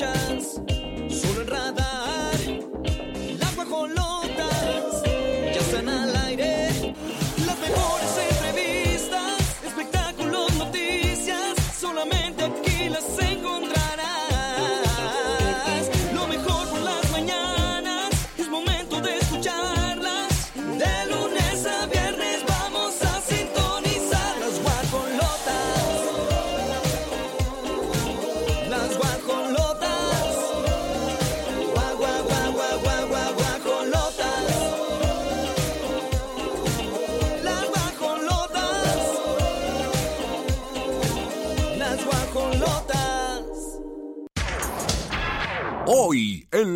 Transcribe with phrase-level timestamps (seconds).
[0.00, 0.69] emotions.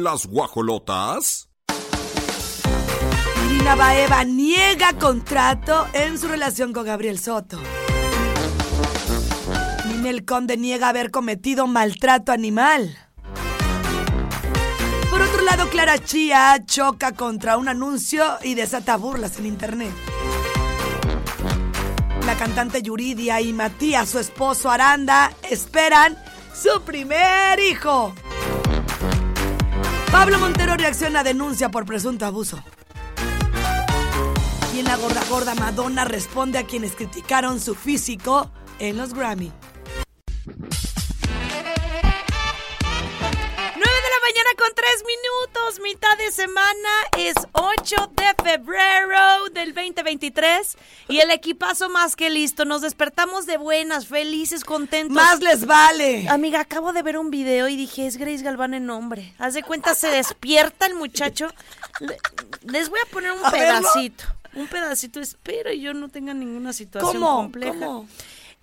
[0.05, 1.49] Las guajolotas.
[3.47, 7.59] Irina Baeva niega contrato en su relación con Gabriel Soto.
[9.89, 12.99] Ninel Conde niega haber cometido maltrato animal.
[15.11, 19.93] Por otro lado, Clara Chía choca contra un anuncio y desata burlas en internet.
[22.27, 26.19] La cantante Yuridia y Matías, su esposo Aranda, esperan
[26.55, 28.15] su primer hijo.
[30.15, 32.63] Pablo Montero reacciona a denuncia por presunto abuso.
[34.73, 38.49] Y en la gorda gorda Madonna responde a quienes criticaron su físico
[38.79, 39.51] en los Grammy.
[44.65, 49.19] Con 3 minutos, mitad de semana, es 8 de febrero
[49.53, 55.15] del 2023 y el equipazo más que listo, nos despertamos de buenas, felices, contentos.
[55.15, 56.27] Más les vale.
[56.31, 59.35] Amiga, acabo de ver un video y dije, es Grace Galván en nombre.
[59.39, 61.49] Haz de cuenta, se despierta el muchacho.
[62.01, 62.17] Le-
[62.63, 63.81] les voy a poner un A verlo.
[63.93, 64.25] pedacito.
[64.55, 67.37] Un pedacito, espero y yo no tenga ninguna situación ¿Cómo?
[67.37, 67.75] compleja.
[67.85, 68.09] ¿Cómo?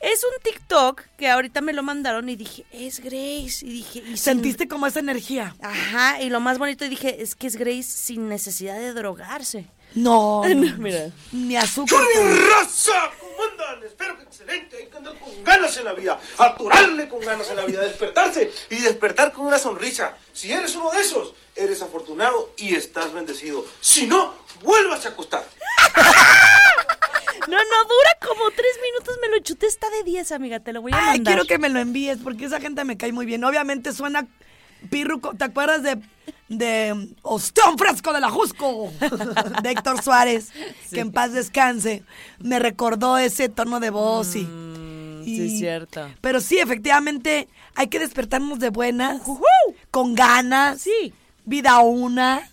[0.02, 3.60] Es un TikTok que ahorita me lo mandaron y dije, es Grace.
[3.66, 5.56] Y dije, y sin- ¿Sentiste como esa energía?
[5.62, 9.66] Ajá, y lo más bonito dije, es que es Grace sin necesidad de drogarse.
[9.94, 10.78] No, no.
[10.78, 11.12] Mira.
[11.32, 12.00] ni azúcar.
[12.02, 13.12] ¡Raza!
[13.20, 13.84] ¿Cómo andan?
[13.84, 14.78] Espero que excelente.
[14.78, 16.20] Hay que andar con ganas en la vida.
[16.38, 17.82] Aturarle con ganas en la vida.
[17.82, 20.18] Despertarse y despertar con una sonrisa.
[20.34, 23.66] Si eres uno de esos, eres afortunado y estás bendecido.
[23.82, 24.34] Si no,
[24.64, 25.46] vuelvas a acostar.
[27.48, 30.82] No, no, dura como tres minutos, me lo chuté, está de 10, amiga, te lo
[30.82, 31.34] voy a Ay, mandar.
[31.34, 33.44] quiero que me lo envíes porque esa gente me cae muy bien.
[33.44, 34.28] Obviamente suena
[34.90, 35.34] pirruco.
[35.36, 35.98] ¿Te acuerdas de,
[36.50, 38.92] de Ostión Fresco de la Jusco?
[39.64, 40.50] De Héctor Suárez.
[40.92, 42.04] Que en paz descanse.
[42.40, 44.44] Me recordó ese tono de voz y.
[44.44, 46.10] Mm, y- sí, es cierto.
[46.22, 49.22] Pero sí, efectivamente, hay que despertarnos de buenas.
[49.92, 50.82] Con ganas.
[50.82, 51.14] Sí.
[51.46, 52.51] Vida una.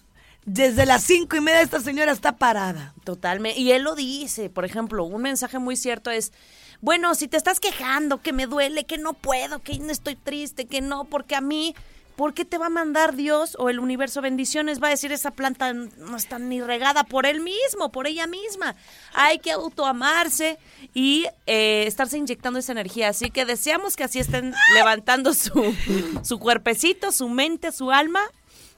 [0.50, 2.94] Desde las cinco y media esta señora está parada.
[3.04, 3.60] Totalmente.
[3.60, 6.32] Y él lo dice, por ejemplo, un mensaje muy cierto es,
[6.80, 10.64] bueno, si te estás quejando, que me duele, que no puedo, que no estoy triste,
[10.64, 11.74] que no, porque a mí,
[12.16, 14.82] ¿por qué te va a mandar Dios o el universo bendiciones?
[14.82, 18.74] Va a decir, esa planta no está ni regada por él mismo, por ella misma.
[19.12, 20.58] Hay que autoamarse
[20.94, 23.10] y eh, estarse inyectando esa energía.
[23.10, 25.74] Así que deseamos que así estén levantando su,
[26.22, 28.22] su cuerpecito, su mente, su alma,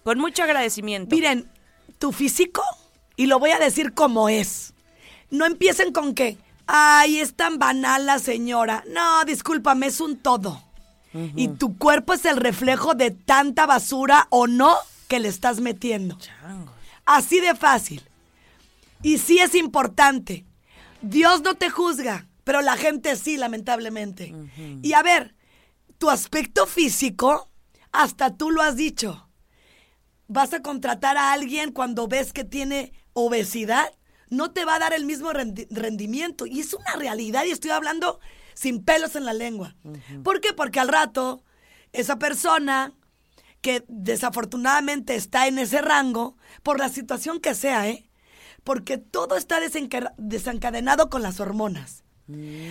[0.03, 1.15] con mucho agradecimiento.
[1.15, 1.49] Miren,
[2.01, 2.63] tu físico,
[3.15, 4.73] y lo voy a decir como es.
[5.31, 8.83] No empiecen con que, ay, es tan banal la señora.
[8.89, 10.61] No, discúlpame, es un todo.
[11.13, 14.77] Y tu cuerpo es el reflejo de tanta basura o no
[15.09, 16.17] que le estás metiendo.
[17.05, 18.03] Así de fácil.
[19.03, 20.47] Y sí es importante.
[21.03, 24.35] Dios no te juzga, pero la gente sí, lamentablemente.
[24.83, 25.35] Y a ver,
[25.99, 27.51] tu aspecto físico,
[27.93, 29.27] hasta tú lo has dicho
[30.33, 33.91] vas a contratar a alguien cuando ves que tiene obesidad,
[34.29, 36.47] no te va a dar el mismo rendi- rendimiento.
[36.47, 38.21] Y es una realidad y estoy hablando
[38.55, 39.75] sin pelos en la lengua.
[40.23, 40.53] ¿Por qué?
[40.53, 41.43] Porque al rato
[41.93, 42.93] esa persona
[43.61, 48.09] que desafortunadamente está en ese rango, por la situación que sea, ¿eh?
[48.63, 52.05] Porque todo está desenca- desencadenado con las hormonas.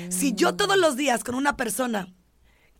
[0.09, 2.07] Si yo todos los días con una persona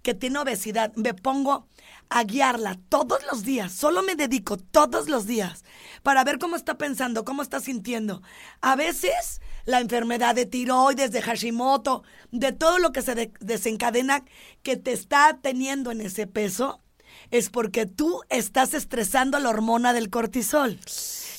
[0.02, 1.68] que tiene obesidad, me pongo
[2.10, 5.64] a guiarla todos los días, solo me dedico todos los días
[6.04, 8.22] para ver cómo está pensando, cómo está sintiendo.
[8.62, 14.24] A veces la enfermedad de tiroides, de Hashimoto, de todo lo que se de- desencadena
[14.64, 16.82] que te está teniendo en ese peso,
[17.32, 20.80] es porque tú estás estresando la hormona del cortisol,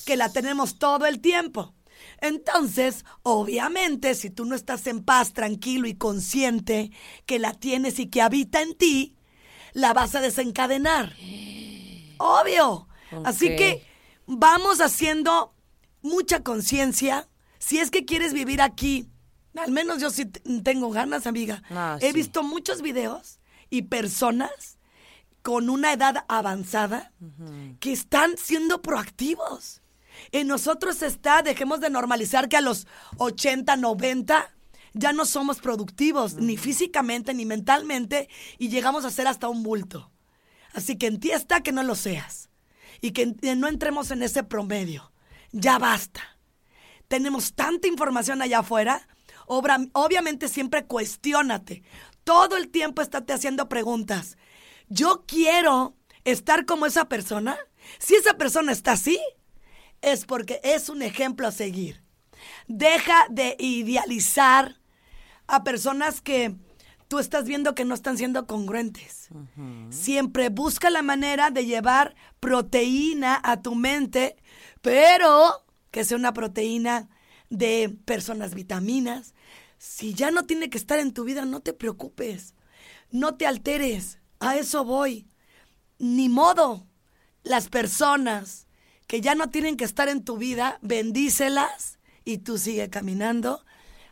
[0.05, 1.73] que la tenemos todo el tiempo.
[2.21, 6.91] Entonces, obviamente, si tú no estás en paz, tranquilo y consciente
[7.25, 9.15] que la tienes y que habita en ti,
[9.73, 11.15] la vas a desencadenar.
[12.17, 12.87] Obvio.
[13.25, 13.85] Así que
[14.27, 15.53] vamos haciendo
[16.01, 17.27] mucha conciencia.
[17.57, 19.09] Si es que quieres vivir aquí,
[19.55, 21.63] al menos yo sí tengo ganas, amiga.
[21.69, 22.13] Ah, He sí.
[22.13, 23.39] visto muchos videos
[23.69, 24.77] y personas
[25.41, 27.11] con una edad avanzada
[27.79, 29.80] que están siendo proactivos.
[30.31, 32.87] En nosotros está, dejemos de normalizar que a los
[33.17, 34.53] 80, 90
[34.93, 40.11] ya no somos productivos, ni físicamente ni mentalmente, y llegamos a ser hasta un bulto.
[40.73, 42.49] Así que en ti está que no lo seas
[43.01, 45.11] y que en- no entremos en ese promedio.
[45.51, 46.21] Ya basta.
[47.07, 49.07] Tenemos tanta información allá afuera.
[49.47, 51.83] Obra- obviamente siempre cuestiónate.
[52.23, 54.37] Todo el tiempo estate haciendo preguntas.
[54.87, 57.57] Yo quiero estar como esa persona.
[57.99, 59.19] Si esa persona está así,
[60.01, 62.03] es porque es un ejemplo a seguir.
[62.67, 64.79] Deja de idealizar
[65.47, 66.55] a personas que
[67.07, 69.29] tú estás viendo que no están siendo congruentes.
[69.89, 74.37] Siempre busca la manera de llevar proteína a tu mente,
[74.81, 77.09] pero que sea una proteína
[77.49, 79.33] de personas vitaminas.
[79.77, 82.55] Si ya no tiene que estar en tu vida, no te preocupes.
[83.11, 84.19] No te alteres.
[84.39, 85.27] A eso voy.
[85.99, 86.87] Ni modo.
[87.43, 88.67] Las personas
[89.11, 93.61] que ya no tienen que estar en tu vida, bendícelas y tú sigue caminando.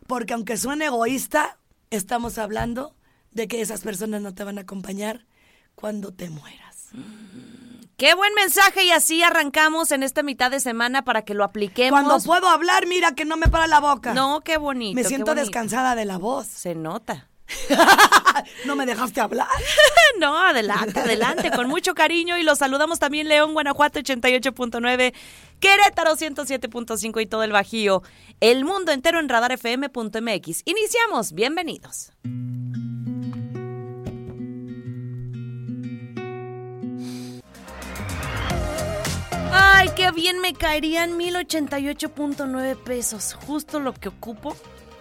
[0.08, 1.58] Porque aunque suene egoísta,
[1.90, 2.98] estamos hablando
[3.32, 5.26] de que esas personas no te van a acompañar
[5.74, 6.90] cuando te mueras.
[7.96, 11.98] Qué buen mensaje y así arrancamos en esta mitad de semana para que lo apliquemos.
[11.98, 14.14] Cuando puedo hablar, mira que no me para la boca.
[14.14, 14.96] No, qué bonito.
[14.96, 15.46] me siento bonito.
[15.46, 16.46] descansada de la voz.
[16.46, 17.30] Se nota.
[18.66, 19.48] no me dejaste hablar.
[20.20, 25.14] No, adelante, adelante, con mucho cariño y los saludamos también León, Guanajuato 88.9,
[25.62, 28.04] Querétaro 107.5 y todo el Bajío.
[28.42, 30.64] El mundo entero en radarfm.mx.
[30.66, 32.12] Iniciamos, bienvenidos.
[39.52, 44.54] Ay, qué bien me caerían 1088.9 pesos, justo lo que ocupo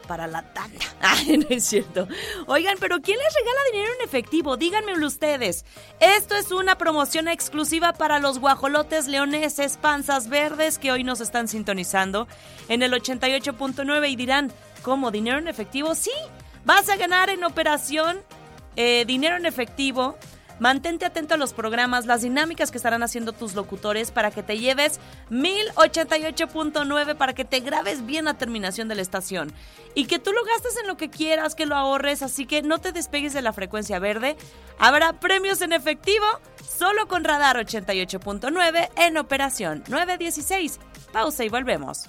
[0.08, 0.84] para la tanda.
[1.00, 2.08] Ay, no es cierto.
[2.46, 4.56] Oigan, pero ¿quién les regala dinero en efectivo?
[4.56, 5.64] Díganmelo ustedes.
[6.00, 11.46] Esto es una promoción exclusiva para los guajolotes leoneses panzas verdes que hoy nos están
[11.46, 12.26] sintonizando
[12.68, 14.50] en el 88.9 y dirán,
[14.82, 15.12] ¿cómo?
[15.12, 15.94] ¿Dinero en efectivo?
[15.94, 16.10] Sí,
[16.64, 18.18] vas a ganar en operación
[18.74, 20.16] eh, dinero en efectivo.
[20.58, 24.58] Mantente atento a los programas, las dinámicas que estarán haciendo tus locutores para que te
[24.58, 24.98] lleves
[25.30, 29.52] 1088.9 para que te grabes bien la terminación de la estación
[29.94, 32.78] y que tú lo gastes en lo que quieras, que lo ahorres, así que no
[32.78, 34.36] te despegues de la frecuencia verde.
[34.78, 36.26] Habrá premios en efectivo
[36.66, 40.80] solo con Radar 88.9 en operación 916.
[41.12, 42.06] Pausa y volvemos.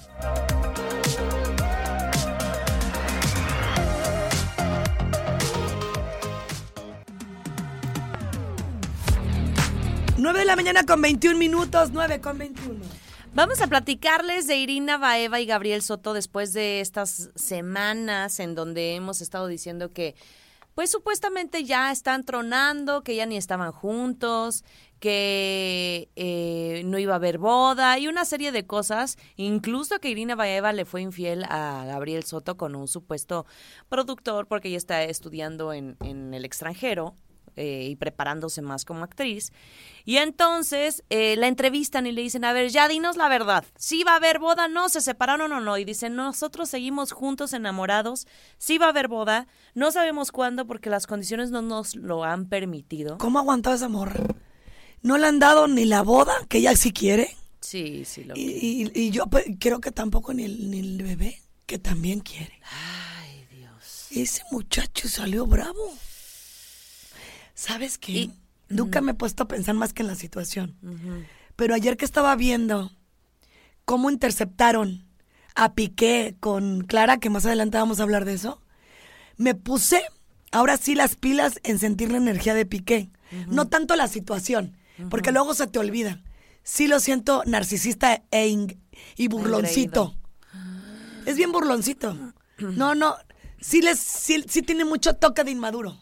[10.20, 12.80] 9 de la mañana con 21 minutos, 9 con 21.
[13.34, 18.96] Vamos a platicarles de Irina Baeva y Gabriel Soto después de estas semanas en donde
[18.96, 20.16] hemos estado diciendo que,
[20.76, 24.66] pues supuestamente ya están tronando, que ya ni estaban juntos,
[25.00, 30.36] que eh, no iba a haber boda y una serie de cosas, incluso que Irina
[30.36, 33.46] Baeva le fue infiel a Gabriel Soto con un supuesto
[33.88, 37.16] productor porque ella está estudiando en, en el extranjero
[37.60, 39.52] eh, y preparándose más como actriz.
[40.06, 44.04] Y entonces eh, la entrevistan y le dicen, a ver, ya dinos la verdad, si
[44.04, 45.78] va a haber boda, no, se separaron o no.
[45.78, 48.26] Y dicen, nosotros seguimos juntos, enamorados,
[48.58, 52.48] sí va a haber boda, no sabemos cuándo porque las condiciones no nos lo han
[52.48, 53.18] permitido.
[53.20, 54.24] ¿Cómo ha aguantado esa morra?
[55.02, 57.36] No le han dado ni la boda, que ella sí quiere.
[57.62, 61.04] Sí, sí, lo Y, y- y yo pues, creo que tampoco ni el, ni el
[61.04, 62.60] bebé, que también quiere.
[63.22, 64.08] Ay, Dios.
[64.12, 65.94] Ese muchacho salió bravo.
[67.60, 68.12] ¿Sabes qué?
[68.14, 68.34] Y-
[68.70, 70.78] Nunca me he puesto a pensar más que en la situación.
[71.56, 72.92] Pero ayer que estaba viendo
[73.84, 75.06] cómo interceptaron
[75.56, 78.62] a Piqué con Clara, que más adelante vamos a hablar de eso,
[79.38, 80.04] me puse
[80.52, 83.10] ahora sí las pilas en sentir la energía de Piqué.
[83.48, 84.78] No tanto la situación,
[85.10, 86.22] porque luego se te olvida.
[86.64, 88.48] Sí lo siento narcisista e
[89.18, 90.16] y burloncito.
[91.26, 92.16] Es bien burloncito.
[92.60, 93.16] No, no.
[93.60, 95.98] Sí, les, sí, sí tiene mucho toque de inmaduro.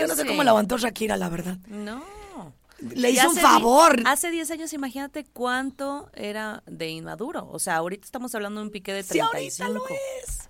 [0.00, 0.28] Yo no sé sí.
[0.28, 1.58] cómo lo aguantó Shakira, la verdad.
[1.68, 2.02] No.
[2.78, 4.02] Le hizo un favor.
[4.04, 7.48] Hace 10 años, imagínate cuánto era de inmaduro.
[7.50, 9.64] O sea, ahorita estamos hablando de un pique de Sí, 35.
[9.64, 10.48] ahorita lo es.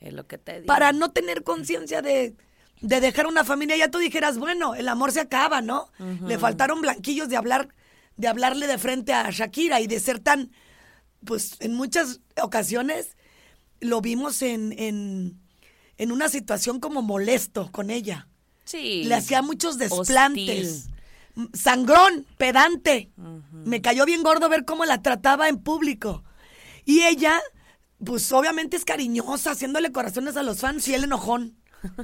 [0.00, 0.66] Es lo que te digo.
[0.66, 2.34] Para no tener conciencia de,
[2.80, 5.88] de dejar una familia, ya tú dijeras, bueno, el amor se acaba, ¿no?
[6.26, 7.68] Le faltaron blanquillos de hablar,
[8.16, 10.50] de hablarle de frente a Shakira y de ser tan,
[11.24, 13.16] pues en muchas ocasiones
[13.80, 15.40] lo vimos en, en,
[15.96, 18.26] en una situación como molesto con ella.
[18.66, 19.04] Sí.
[19.04, 20.66] Le hacía muchos desplantes.
[20.86, 20.94] Hostil.
[21.36, 23.10] M- Sangrón, pedante.
[23.52, 26.22] Me cayó bien gordo ver cómo la trataba en público.
[26.84, 27.40] Y ella,
[28.04, 31.56] pues obviamente es cariñosa, haciéndole corazones a los fans y él enojón.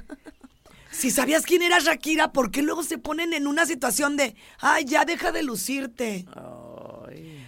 [0.90, 4.85] Si sabías quién era Shakira, ¿por qué luego se ponen en una situación de, ay,
[4.85, 6.26] ya deja de lucirte?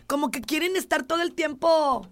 [0.06, 2.08] Como que quieren estar todo el tiempo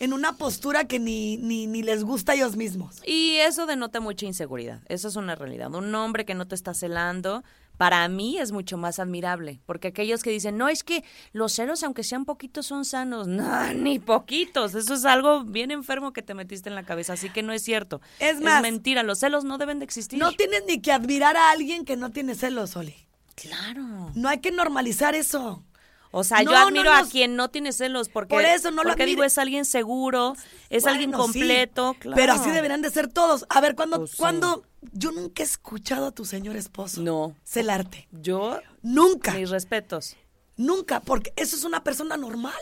[0.00, 2.96] en una postura que ni, ni, ni les gusta a ellos mismos.
[3.06, 4.80] Y eso denota mucha inseguridad.
[4.88, 5.74] Eso es una realidad.
[5.74, 7.42] Un hombre que no te está celando,
[7.76, 9.60] para mí es mucho más admirable.
[9.66, 13.26] Porque aquellos que dicen, no, es que los celos, aunque sean poquitos, son sanos.
[13.38, 14.74] No, ni poquitos.
[14.74, 17.14] Eso es algo bien enfermo que te metiste en la cabeza.
[17.14, 18.00] Así que no es cierto.
[18.20, 19.02] Es más- mentira.
[19.02, 20.18] Los celos no deben de existir.
[20.18, 22.94] No tienes ni que admirar a alguien que no tiene celos, Oli.
[23.34, 24.10] Claro.
[24.14, 25.62] No hay que normalizar eso.
[26.10, 28.82] O sea, No, yo no admiro a quien no tiene celos porque Por eso no
[28.82, 30.34] lo porque digo admire- es alguien seguro,
[30.70, 32.16] es alguien sí, completo, claro.
[32.16, 33.44] Pero así deberían de ser todos.
[33.50, 34.16] A ver, cuando, Pues sí.
[34.16, 37.36] cuando yo nunca he escuchado a tu señor esposo No.
[37.44, 38.08] celarte.
[38.10, 40.16] Yo Nunca, mis respetos.
[40.56, 42.54] nunca, porque eso es una persona normal.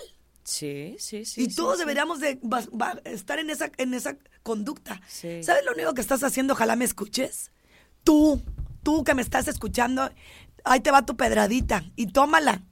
[0.43, 1.43] Sí, sí, sí.
[1.43, 1.81] y todos sí.
[1.81, 2.39] deberíamos de
[3.05, 5.01] estar en esa, en esa conducta.
[5.09, 5.43] Sí.
[5.43, 6.53] ¿Sabes lo único que estás haciendo?
[6.55, 7.51] Ojalá me escuches.
[8.05, 8.41] Tú,
[8.85, 10.09] tú que me estás escuchando,
[10.65, 12.63] ahí te va tu pedradita y tómala.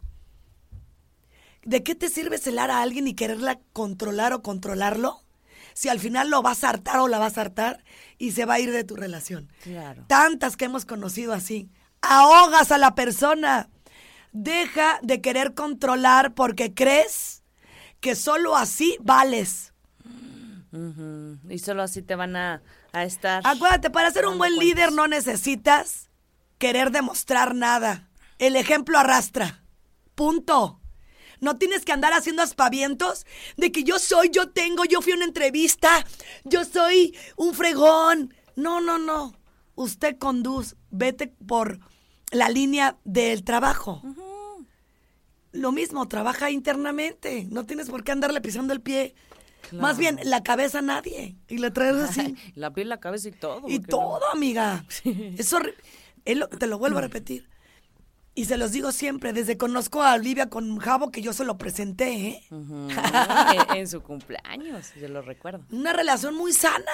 [1.65, 5.23] ¿De qué te sirve celar a alguien y quererla controlar o controlarlo?
[5.73, 7.83] Si al final lo vas a hartar o la vas a hartar
[8.19, 9.51] y se va a ir de tu relación.
[9.63, 10.05] Claro.
[10.07, 11.71] Tantas que hemos conocido así.
[12.01, 13.69] Ahogas a la persona.
[14.33, 17.43] Deja de querer controlar porque crees
[18.01, 19.73] que solo así vales.
[20.73, 21.39] Ujú.
[21.49, 23.43] Y solo así te van a, a estar.
[23.45, 26.11] Acuérdate, para ser un buen líder no necesitas
[26.59, 28.11] querer demostrar nada.
[28.39, 29.63] El ejemplo arrastra.
[30.15, 30.81] Punto.
[31.41, 33.27] No tienes que andar haciendo aspavientos
[33.57, 36.05] de que yo soy, yo tengo, yo fui a una entrevista,
[36.45, 38.35] yo soy un fregón.
[38.57, 39.35] No, no, no.
[39.75, 41.81] Usted conduce, vete por
[42.31, 44.03] la línea del trabajo.
[45.53, 47.47] Lo mismo, trabaja internamente.
[47.51, 49.15] No tienes por qué andarle pisando el pie.
[49.73, 51.37] Más bien, la cabeza a nadie.
[51.49, 52.35] Y le traes así.
[52.55, 53.63] La piel, la cabeza y todo.
[53.69, 54.85] Y no- todo, amiga.
[55.05, 55.75] Es horri-
[56.25, 57.49] es lo- te lo vuelvo a repetir.
[58.35, 61.57] Y se los digo siempre, desde conozco a Olivia con Javo, que yo se lo
[61.57, 62.43] presenté, ¿eh?
[62.51, 62.89] En,
[63.77, 65.65] en su cumpleaños, yo lo recuerdo.
[65.71, 66.85] Una relación muy sana.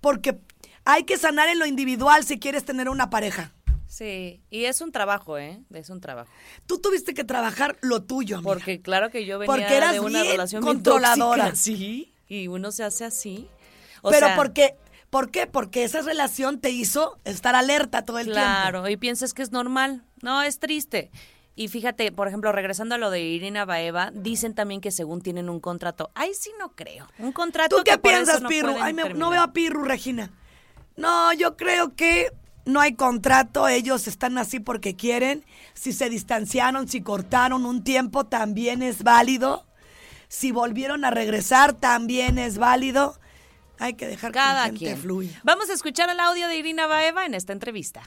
[0.00, 0.40] Porque
[0.84, 3.52] hay que sanar en lo individual si quieres tener una pareja.
[3.86, 5.60] Sí, y es un trabajo, ¿eh?
[5.74, 6.30] Es un trabajo.
[6.66, 8.52] Tú tuviste que trabajar lo tuyo, amiga.
[8.52, 11.50] Porque claro que yo venía Porque eras de una bien relación bien controladora.
[11.50, 13.48] tóxica, Sí, y uno se hace así.
[14.02, 14.76] O Pero sea, porque,
[15.10, 15.46] ¿por qué?
[15.46, 18.40] Porque esa relación te hizo estar alerta todo el tiempo.
[18.40, 20.02] Claro, y piensas que es normal.
[20.22, 21.10] No, es triste.
[21.56, 25.50] Y fíjate, por ejemplo, regresando a lo de Irina Baeva, dicen también que según tienen
[25.50, 26.10] un contrato.
[26.14, 27.06] Ay, sí no creo.
[27.18, 28.74] Un contrato ¿Tú qué que piensas, no Pirru?
[28.80, 30.30] Ay, me- no veo a Pirru, Regina.
[30.96, 32.30] No, yo creo que
[32.64, 33.68] no hay contrato.
[33.68, 35.44] Ellos están así porque quieren.
[35.74, 39.66] Si se distanciaron, si cortaron un tiempo, también es válido.
[40.28, 43.18] Si volvieron a regresar, también es válido.
[43.80, 44.96] Hay que dejar que la Cada gente quien.
[44.98, 45.40] fluya.
[45.42, 48.02] Vamos a escuchar el audio de Irina Baeva en esta entrevista.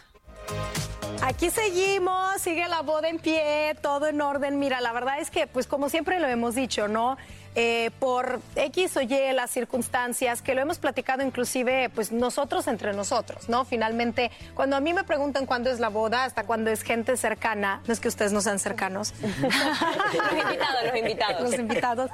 [1.21, 4.59] Aquí seguimos, sigue la boda en pie, todo en orden.
[4.59, 7.17] Mira, la verdad es que, pues como siempre lo hemos dicho, ¿no?
[7.55, 12.93] Eh, por X o Y las circunstancias, que lo hemos platicado inclusive, pues nosotros entre
[12.93, 13.63] nosotros, ¿no?
[13.63, 17.81] Finalmente, cuando a mí me preguntan cuándo es la boda, hasta cuando es gente cercana,
[17.85, 19.13] no es que ustedes no sean cercanos.
[19.23, 21.41] Los invitados, los invitados.
[21.41, 22.11] los invitados.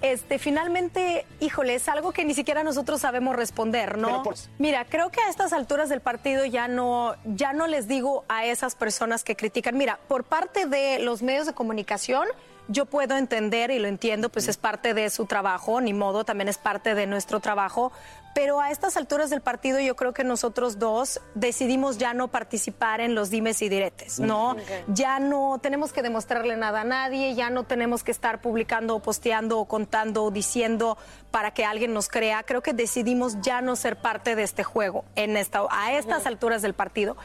[0.00, 4.24] Este, finalmente, híjole, es algo que ni siquiera nosotros sabemos responder, ¿no?
[4.58, 8.46] Mira, creo que a estas alturas del partido ya no, ya no les digo a
[8.46, 9.76] esas personas que critican.
[9.76, 12.26] Mira, por parte de los medios de comunicación,
[12.68, 16.48] yo puedo entender y lo entiendo, pues es parte de su trabajo, ni modo, también
[16.48, 17.92] es parte de nuestro trabajo.
[18.34, 23.02] Pero a estas alturas del partido yo creo que nosotros dos decidimos ya no participar
[23.02, 24.56] en los dimes y diretes, ¿no?
[24.86, 29.00] Ya no tenemos que demostrarle nada a nadie, ya no tenemos que estar publicando o
[29.00, 30.96] posteando o contando o diciendo
[31.30, 32.42] para que alguien nos crea.
[32.42, 36.62] Creo que decidimos ya no ser parte de este juego en esta, a estas alturas
[36.62, 37.18] del partido.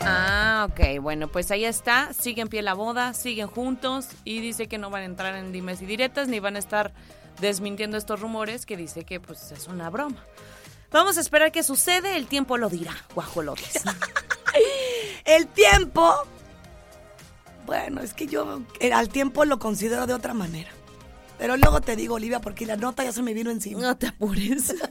[0.00, 1.00] Ah, ok.
[1.00, 2.12] Bueno, pues ahí está.
[2.12, 5.52] Sigue en pie la boda, siguen juntos y dice que no van a entrar en
[5.52, 6.92] dimes y diretas ni van a estar
[7.40, 10.24] desmintiendo estos rumores que dice que pues es una broma.
[10.90, 13.84] Vamos a esperar qué sucede, el tiempo lo dirá, guajolotes.
[15.24, 16.26] El tiempo.
[17.66, 20.70] Bueno, es que yo eh, al tiempo lo considero de otra manera.
[21.38, 23.80] Pero luego te digo, Olivia, porque la nota ya se me vino encima.
[23.80, 24.68] No te apures.
[24.74, 24.90] 9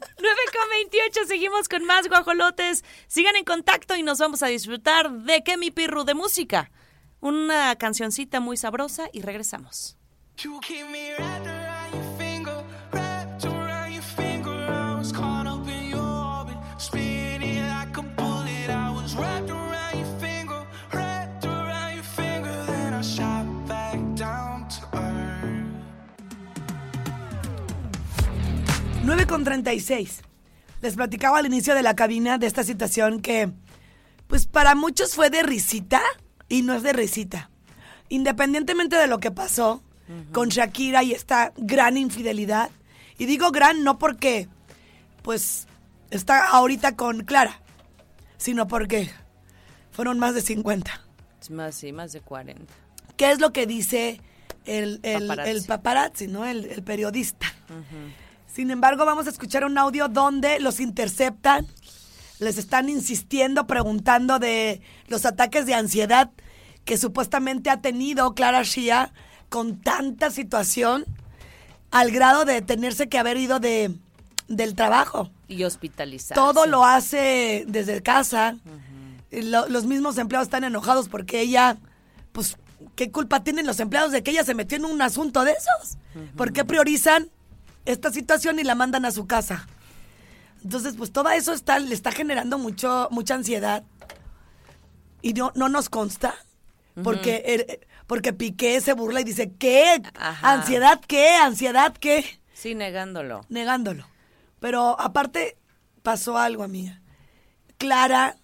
[0.54, 2.84] con 28, seguimos con más guajolotes.
[3.08, 6.72] Sigan en contacto y nos vamos a disfrutar de que mi pirru de música.
[7.20, 9.98] Una cancioncita muy sabrosa y regresamos.
[10.38, 10.60] You
[29.08, 30.20] 9.36.
[30.82, 33.50] Les platicaba al inicio de la cabina de esta situación que,
[34.28, 36.02] pues para muchos fue de risita
[36.50, 37.50] y no es de risita.
[38.10, 39.82] Independientemente de lo que pasó
[40.32, 42.70] con Shakira y esta gran infidelidad,
[43.18, 44.48] y digo gran no porque,
[45.22, 45.68] pues,
[46.12, 47.62] está ahorita con Clara,
[48.38, 49.10] sino porque
[49.92, 51.02] fueron más de 50.
[51.50, 52.74] Más, sí, más de 40.
[53.16, 54.22] ¿Qué es lo que dice
[54.66, 56.26] el, el paparazzi.
[56.26, 56.46] el ¿no?
[56.46, 57.48] El, periodista.
[57.70, 58.27] Uh.
[58.58, 61.68] Sin embargo, vamos a escuchar un audio donde los interceptan,
[62.40, 66.32] les están insistiendo, preguntando de los ataques de ansiedad
[66.84, 69.14] que supuestamente ha tenido Clara Shia
[69.50, 71.06] con tanta situación
[71.92, 73.94] al grado de tenerse que haber ido de,
[74.48, 75.30] del trabajo.
[75.48, 76.34] Y hospitalizar.
[76.34, 78.56] Todo lo hace desde casa.
[79.30, 81.78] Lo- los mismos empleados están enojados porque ella,
[82.32, 82.58] pues,
[82.96, 86.00] ¿qué culpa tienen los empleados de que ella se metió en un asunto de esos?
[86.36, 87.30] ¿Por qué priorizan
[87.88, 89.68] esta situación y la mandan a su casa?
[90.64, 93.84] Entonces, pues todo eso está, le está generando mucho, mucha ansiedad.
[95.22, 96.36] Y no, no nos consta.
[97.04, 100.02] Porque, el- porque Piqué se burla y dice, ¿qué?
[100.20, 100.54] Ajá.
[100.54, 101.36] ¿Ansiedad qué?
[101.36, 102.26] ¿Ansiedad qué?
[102.54, 103.42] Sí, negándolo.
[103.50, 104.08] negándolo.
[104.60, 105.58] Pero aparte
[106.02, 107.00] pasó algo, amiga.
[107.78, 108.38] Clara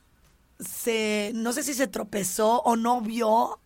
[0.59, 3.59] se, no sé si se tropezó o no vio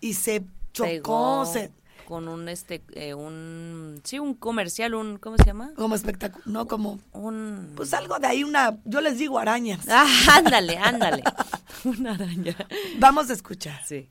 [0.00, 1.70] y se chocó, Pegó se,
[2.06, 5.72] con un, este, eh, un, sí, un comercial, un, ¿cómo se llama?
[5.76, 7.72] como espectáculo, no como, Un...
[7.76, 9.86] pues algo de ahí, una, yo les digo arañas.
[9.90, 11.22] Ah, ándale, ándale.
[11.84, 12.56] Una araña.
[12.98, 13.80] Vamos a escuchar.
[13.84, 14.08] Sí.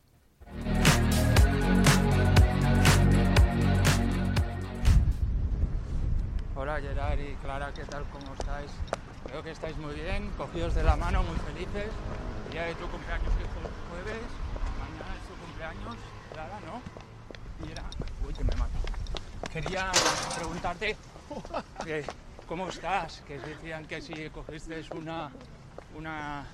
[6.56, 8.04] Hola Gerard y Clara, ¿qué tal?
[8.12, 8.72] ¿Cómo estáis?
[9.28, 11.90] Creo que estáis muy bien, cogidos de la mano, muy felices.
[12.48, 14.24] El día de tu cumpleaños que fue el jueves,
[14.80, 16.15] mañana es tu cumpleaños.
[17.64, 17.84] Y era...
[18.26, 18.80] Uy, que me mato.
[19.52, 19.92] Quería
[20.36, 20.98] preguntarte
[21.86, 22.06] que,
[22.48, 25.32] cómo estás, que decían que si cogiste una,
[25.96, 26.46] una,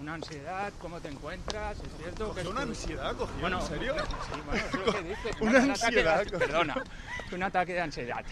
[0.00, 1.78] una ansiedad, ¿cómo te encuentras?
[1.78, 2.34] ¿Es cierto?
[2.34, 3.36] que ¿Una ansiedad cogió?
[3.40, 3.94] bueno, ¿En serio?
[3.98, 5.30] Sí, bueno, es lo que dice.
[5.30, 6.38] que Una un de- ansiedad, cogió.
[6.38, 6.84] Perdona,
[7.32, 8.24] un ataque de ansiedad.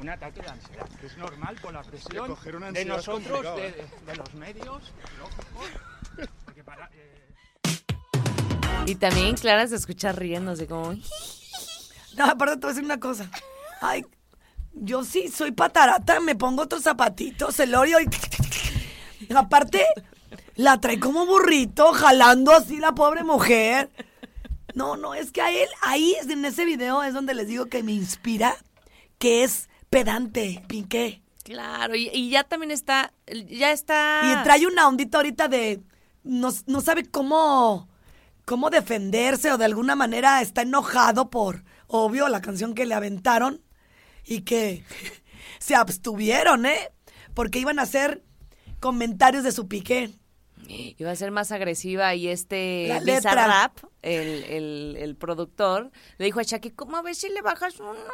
[0.00, 2.36] Un ataque de ansiedad, que es normal por la presión
[2.72, 3.86] de nosotros, de, ¿eh?
[4.04, 5.62] de los medios, lógico.
[8.86, 10.94] Y también Clara se escucha riéndose como...
[12.16, 13.30] No, aparte te voy a decir una cosa.
[13.80, 14.04] Ay,
[14.74, 18.08] yo sí soy patarata, me pongo otros zapatitos, el Oreo y...
[19.34, 19.86] Aparte,
[20.54, 23.90] la trae como burrito, jalando así la pobre mujer.
[24.74, 27.82] No, no, es que a él, ahí en ese video es donde les digo que
[27.82, 28.56] me inspira,
[29.18, 31.22] que es pedante, Pinqué.
[31.42, 33.12] Claro, y, y ya también está,
[33.48, 34.20] ya está...
[34.24, 35.80] Y trae una ondita ahorita de.
[36.22, 37.88] No, no sabe cómo.
[38.44, 43.62] Cómo defenderse o de alguna manera está enojado por, obvio, la canción que le aventaron
[44.24, 44.84] y que
[45.58, 46.92] se abstuvieron, ¿eh?
[47.34, 48.22] Porque iban a hacer
[48.80, 50.10] comentarios de su piqué.
[50.66, 52.98] Iba a ser más agresiva y este.
[53.04, 57.78] Bizarrap, el, el, el productor, le dijo a Shaki, ¿cómo a ver si le bajas
[57.80, 58.04] unos dos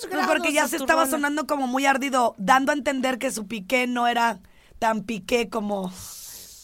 [0.00, 3.30] Pues grados porque ya se estaba rola?" sonando como muy ardido, dando a entender que
[3.30, 4.40] su piqué no era
[4.80, 5.92] tan piqué como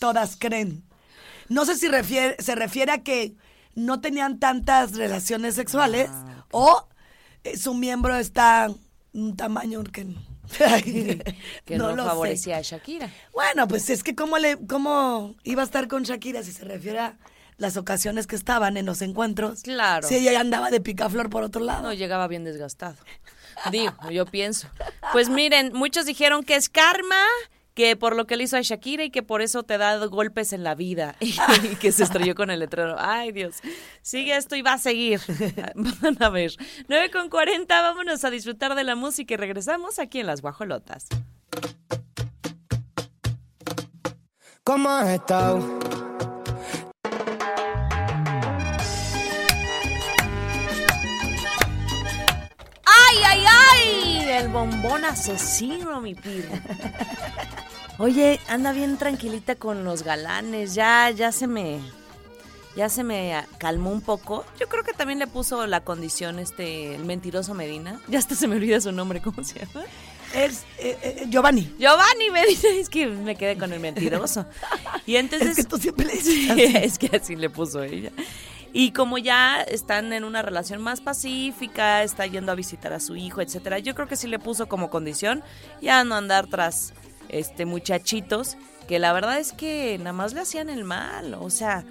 [0.01, 0.83] todas creen.
[1.49, 3.35] No sé si refiere, se refiere a que
[3.75, 6.89] no tenían tantas relaciones sexuales Ah, o
[7.45, 8.69] eh, su miembro está
[9.13, 10.07] un tamaño que,
[11.65, 12.09] Que no, lo sé.
[12.09, 13.11] favorecía a Shakira.
[13.33, 16.99] Bueno, pues es que cómo, le, cómo iba a estar con Shakira si se refiere
[17.01, 17.17] a
[17.57, 19.63] las ocasiones que estaban en los encuentros.
[19.63, 20.07] Claro.
[20.09, 21.83] Si ella ya andaba de picaflor por otro lado.
[21.83, 22.97] No, llegaba bien desgastado.
[23.71, 24.69] Digo, yo pienso.
[25.13, 27.23] Pues miren, muchos dijeron que es karma,
[27.75, 30.53] que por lo que le hizo a Shakira y que por eso te da golpes
[30.53, 32.97] en la vida y que se estrelló con el letrero.
[32.99, 33.57] Ay, Dios.
[34.03, 35.21] Sigue esto y va a seguir.
[35.75, 36.53] Van a ver.
[36.89, 41.09] 9 con 40, vámonos a disfrutar de la música y regresamos aquí en Las Guajolotas.
[44.65, 45.59] ¿Cómo has estado?
[52.87, 54.29] ¡Ay, ay, ay!
[54.31, 56.49] El bombón asesino, mi pirro.
[58.03, 60.75] Oye, anda bien tranquilita con los galanes.
[60.75, 61.79] Ya, ya se me.
[62.75, 64.45] Ya se me calmó un poco.
[64.59, 68.01] Yo creo que también le puso la condición este, el mentiroso Medina.
[68.09, 69.85] Ya hasta se me olvida su nombre, ¿cómo se llama?
[70.35, 71.73] Es eh, eh, Giovanni.
[71.79, 74.47] Giovanni Medina, es que me quedé con el mentiroso.
[75.07, 75.51] Y entonces.
[75.51, 76.63] Es que tú siempre le dices así.
[76.63, 78.11] es que así le puso ella.
[78.73, 83.15] Y como ya están en una relación más pacífica, está yendo a visitar a su
[83.15, 85.45] hijo, etcétera, yo creo que sí le puso como condición
[85.81, 86.95] ya no andar tras
[87.29, 88.57] este muchachitos
[88.89, 91.85] que la verdad es que nada más le hacían el mal, o sea,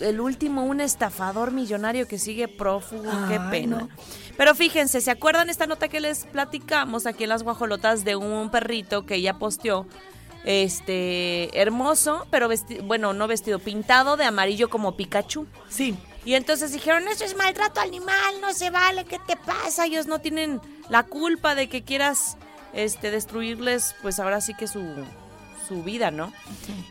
[0.00, 3.78] el último, un estafador millonario que sigue prófugo, qué pena.
[3.80, 3.88] no.
[4.36, 8.50] Pero fíjense, ¿se acuerdan esta nota que les platicamos aquí en las guajolotas de un
[8.50, 9.86] perrito que ella posteó?
[10.44, 15.46] Este, hermoso, pero vesti- bueno, no vestido, pintado de amarillo como Pikachu.
[15.68, 15.96] Sí.
[16.24, 19.86] Y entonces dijeron, eso es maltrato animal, no se vale, ¿qué te pasa?
[19.86, 22.36] Ellos no tienen la culpa de que quieras
[22.72, 24.84] este destruirles, pues ahora sí que su,
[25.66, 26.32] su vida, ¿no?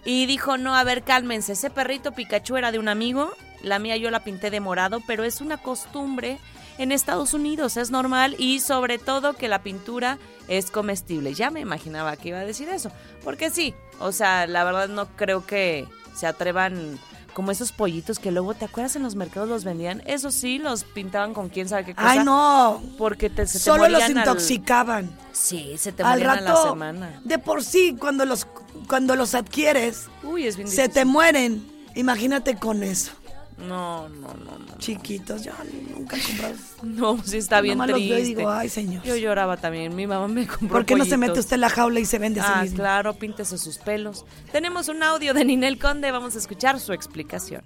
[0.06, 3.32] Y dijo, no, a ver, cálmense, ese perrito Pikachu era de un amigo,
[3.64, 6.40] la mía yo la pinté de morado, pero es una costumbre
[6.78, 11.34] en Estados Unidos, es normal y sobre todo que la pintura es comestible.
[11.34, 12.92] Ya me imaginaba que iba a decir eso,
[13.24, 17.00] porque sí, o sea, la verdad no creo que se atrevan
[17.38, 20.02] como esos pollitos que luego, ¿te acuerdas en los mercados los vendían?
[20.08, 22.10] Eso sí, los pintaban con quién sabe qué cosa.
[22.10, 22.82] Ay, no.
[22.98, 25.16] Porque te, se te Solo los al- intoxicaban.
[25.34, 27.22] Sí, se te Al morían a la rato, semana.
[27.24, 28.48] de por sí, cuando los,
[28.88, 31.64] cuando los adquieres, Uy, es bien se te mueren.
[31.94, 33.12] Imagínate con eso.
[33.58, 34.78] No, no, no, no.
[34.78, 35.52] Chiquitos, yo
[35.96, 36.56] nunca he comprado.
[36.84, 38.36] No, sí está bien Nomás los veo y triste.
[38.38, 39.02] digo, ay, señor.
[39.04, 39.96] Yo lloraba también.
[39.96, 42.20] Mi mamá me compró ¿Por qué no se mete usted en la jaula y se
[42.20, 42.78] vende a sí Ah, mismo?
[42.78, 44.26] claro, píntese sus pelos.
[44.52, 47.64] Tenemos un audio de Ninel Conde, vamos a escuchar su explicación.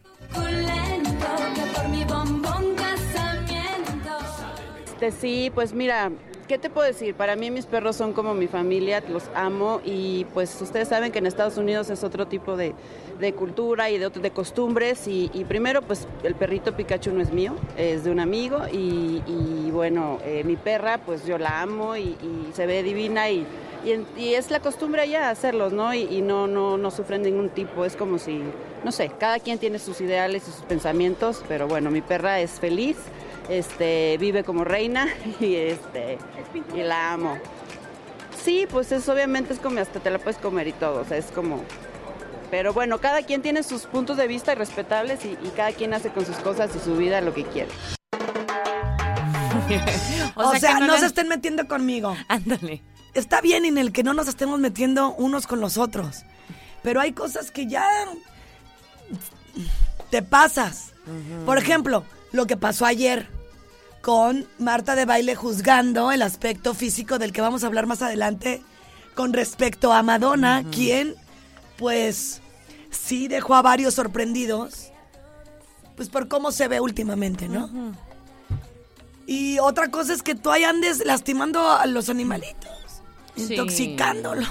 [4.86, 6.12] Este, sí, pues mira,
[6.52, 7.16] ¿qué te puedo decir?
[7.16, 11.20] Para mí mis perros son como mi familia, los amo y pues ustedes saben que
[11.20, 12.74] en Estados Unidos es otro tipo de,
[13.22, 18.04] de cultura y de, costumbres y, primero pues el perrito Pikachu no es mío, es
[18.04, 22.18] de un amigo y, bueno, eh, mi perra pues yo la amo y,
[22.52, 23.48] se ve divina y,
[24.18, 25.94] y, es la costumbre allá hacerlos, ¿no?
[25.94, 28.42] Y, y no, no, no sufren ningún tipo, es como si,
[28.84, 32.60] no sé, cada quien tiene sus ideales y sus pensamientos, pero bueno, mi perra es
[32.60, 32.98] feliz
[33.50, 35.08] este, vive como reina
[35.40, 36.18] y, este,
[36.76, 37.38] y la amo.
[38.44, 41.18] Sí, pues es obviamente es como hasta te la puedes comer y todo, o sea,
[41.18, 41.64] es como...
[42.50, 46.10] Pero bueno, cada quien tiene sus puntos de vista respetables y, y cada quien hace
[46.10, 47.70] con sus cosas y su vida lo que quiere.
[50.36, 52.16] O, sea, que no, se estén metiendo conmigo.
[52.28, 52.82] Ándale.
[53.14, 56.24] Está bien en el que no nos estemos metiendo unos con los otros.
[56.82, 57.86] Pero hay cosas que ya
[60.10, 60.94] te pasas.
[61.46, 63.28] Por ejemplo, lo que pasó ayer
[64.02, 68.62] con Marta de Baile juzgando el aspecto físico del que vamos a hablar más adelante
[69.16, 71.16] con respecto a Madonna, quien
[71.78, 72.42] pues
[72.90, 74.88] sí dejó a varios sorprendidos
[75.96, 77.70] pues por cómo se ve últimamente, ¿no?
[79.28, 82.72] Y otra cosa es que tú ahí andes lastimando a los animalitos,
[83.36, 83.54] Sí.
[83.54, 84.48] intoxicándolos.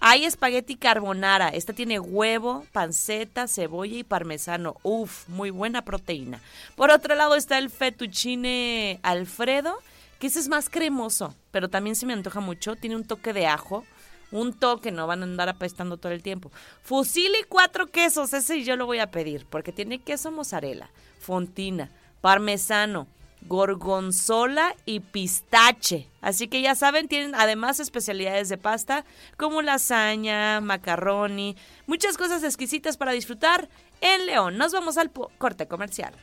[0.00, 4.76] Hay espagueti carbonara, esta tiene huevo, panceta, cebolla y parmesano.
[4.82, 6.40] Uf, muy buena proteína.
[6.74, 9.78] Por otro lado está el fettuccine alfredo,
[10.18, 13.46] que ese es más cremoso, pero también se me antoja mucho, tiene un toque de
[13.46, 13.84] ajo.
[14.32, 16.50] Un toque, no van a andar apestando todo el tiempo.
[16.82, 21.90] Fusil y cuatro quesos, ese yo lo voy a pedir, porque tiene queso mozzarella, fontina,
[22.20, 23.06] parmesano,
[23.46, 26.08] gorgonzola y pistache.
[26.20, 29.04] Así que ya saben, tienen además especialidades de pasta
[29.36, 31.56] como lasaña, macarroni,
[31.86, 33.68] muchas cosas exquisitas para disfrutar
[34.00, 34.58] en León.
[34.58, 36.14] Nos vamos al corte comercial.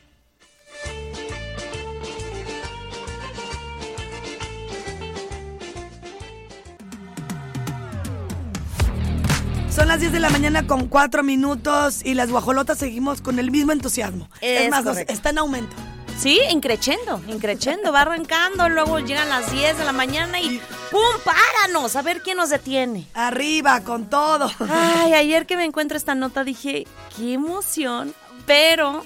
[9.74, 13.50] Son las 10 de la mañana con 4 minutos y las guajolotas seguimos con el
[13.50, 14.30] mismo entusiasmo.
[14.40, 15.12] Es, Es más, correcto.
[15.12, 15.76] está en aumento.
[16.24, 21.02] Sí, increchendo, increchendo, va arrancando, luego llegan las 10 de la mañana y ¡pum!
[21.26, 21.98] ¡Páranos!
[21.98, 23.06] A ver quién nos detiene.
[23.14, 24.50] Arriba, con todo.
[24.70, 28.14] Ay, ayer que me encuentro esta nota dije, qué emoción,
[28.46, 29.04] pero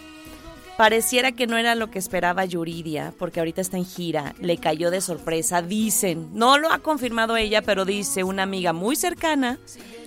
[0.78, 4.92] pareciera que no era lo que esperaba Yuridia, porque ahorita está en gira, le cayó
[4.92, 9.58] de sorpresa, dicen, no lo ha confirmado ella, pero dice una amiga muy cercana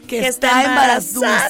[0.07, 1.49] que, está embarazada.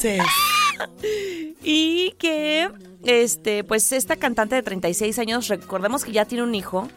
[1.62, 2.70] y que,
[3.04, 6.88] este, pues esta cantante de 36 años, recordemos que ya tiene un hijo.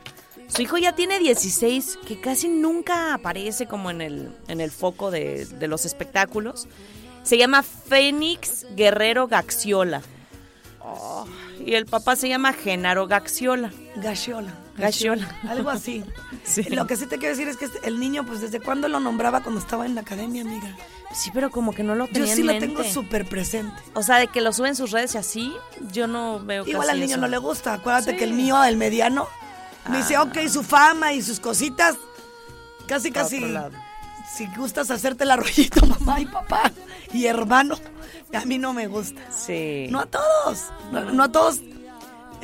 [0.48, 5.10] Su hijo ya tiene 16, que casi nunca aparece como en el, en el foco
[5.10, 6.68] de, de los espectáculos.
[7.24, 10.02] Se llama Fénix Guerrero Gaxiola.
[10.82, 11.26] Oh,
[11.66, 13.72] y el papá se llama Genaro Gaxiola.
[13.96, 14.63] Gachiola.
[14.78, 15.28] Gachiola.
[15.48, 16.04] Algo así.
[16.46, 16.64] Sí.
[16.64, 19.00] Lo que sí te quiero decir es que este- el niño, pues desde cuándo lo
[19.00, 20.76] nombraba cuando estaba en la academia, amiga.
[21.16, 22.68] Sí, pero como que no lo Yo tenía sí en lo mente.
[22.68, 23.82] tengo súper presente.
[23.94, 25.54] O sea, de que lo suben en sus redes y así,
[25.94, 27.22] yo no veo Igual casi al niño eso.
[27.22, 27.74] no le gusta.
[27.76, 28.18] Acuérdate Sí.
[28.18, 29.28] que el mío, el mediano,
[29.90, 30.24] me dice, Ah.
[30.24, 31.96] ok, su fama y sus cositas.
[32.88, 33.38] Casi, casi.
[33.38, 33.72] otro lado.
[34.36, 36.72] Si gustas hacerte el arrollito, mamá y papá
[37.14, 37.78] y hermano,
[38.34, 39.22] a mí no me gusta.
[39.32, 39.88] Sí.
[39.90, 40.60] No a todos.
[40.92, 41.62] No, no a todos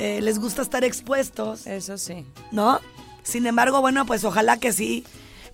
[0.00, 2.26] eh, les gusta estar expuestos, Eso sí.
[2.50, 2.80] ¿no?
[3.22, 5.04] Sin embargo, bueno, pues ojalá que sí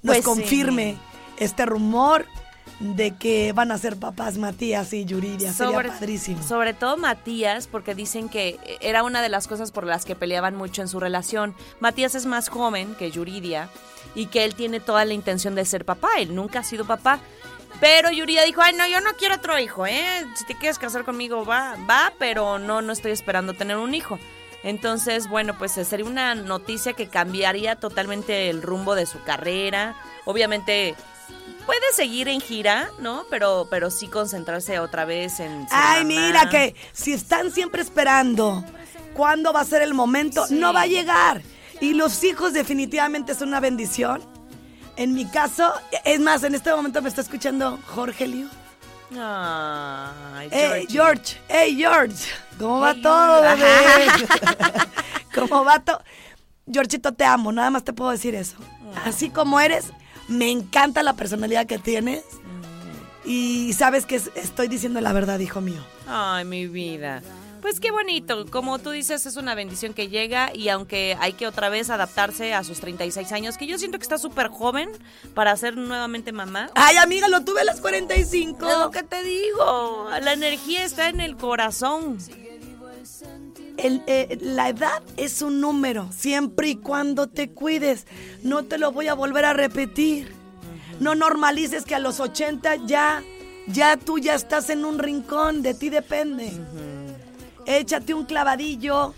[0.03, 0.23] nos Pues sí.
[0.25, 0.97] confirme
[1.39, 2.25] este rumor
[2.79, 5.53] de que van a ser papás Matías y Yuridia.
[5.53, 6.43] Sería padrísimo.
[6.43, 10.55] sobre todo Matías, porque dicen que era una de las cosas por las que peleaban
[10.57, 11.55] mucho en su relación.
[11.81, 13.69] Matías es más joven que Yuridia
[14.15, 16.09] y que él tiene toda la intención de ser papá.
[16.19, 17.19] Él nunca ha sido papá.
[17.81, 20.25] Pero Yuridia dijo, ay, no, yo no quiero otro hijo, ¿eh?
[20.35, 24.19] Si te quieres casar conmigo, va, va, pero no, no estoy esperando tener un hijo.
[24.67, 29.95] Entonces, bueno, pues sería una noticia que cambiaría totalmente el rumbo de su carrera.
[30.25, 30.97] Obviamente
[31.67, 33.27] puede seguir en gira, ¿no?
[33.31, 35.69] Pero, pero sí concentrarse otra vez en.
[35.71, 36.27] Ay, mamá.
[36.27, 38.65] mira que si están siempre esperando
[39.15, 41.43] cuándo va a ser el momento, no va a llegar.
[41.81, 44.21] Y los hijos definitivamente son una bendición.
[44.97, 45.73] En mi caso,
[46.05, 48.49] es más, en este momento me está escuchando Jorge Liu.
[49.12, 50.92] Ay, Hey, Georgie.
[50.92, 52.25] George, hey, George,
[52.59, 53.62] ¿cómo va Hey, todo, George.
[53.64, 54.29] bebé?
[55.35, 56.03] ¿Cómo va todo?
[56.71, 58.57] Georgito, te amo, nada más te puedo decir eso.
[59.05, 59.87] Así como eres,
[60.29, 62.25] me encanta la personalidad que tienes.
[63.25, 65.85] Y sabes que es- estoy diciendo la verdad, hijo mío.
[66.09, 67.23] Ay, mi vida.
[67.61, 71.47] Pues qué bonito, como tú dices, es una bendición que llega y aunque hay que
[71.47, 74.88] otra vez adaptarse a sus 36 años, que yo siento que está súper joven
[75.35, 76.71] para ser nuevamente mamá.
[76.75, 78.69] Ay, amiga, lo tuve a las 45.
[78.69, 82.19] Es lo que te digo, la energía está en el corazón.
[83.77, 88.07] El, eh, la edad es un número, siempre y cuando te cuides.
[88.42, 90.35] No te lo voy a volver a repetir.
[91.01, 93.23] No normalices que a los 80 ya,
[93.66, 96.53] ya tú ya estás en un rincón, de ti depende.
[97.67, 99.15] Échate un clavadillo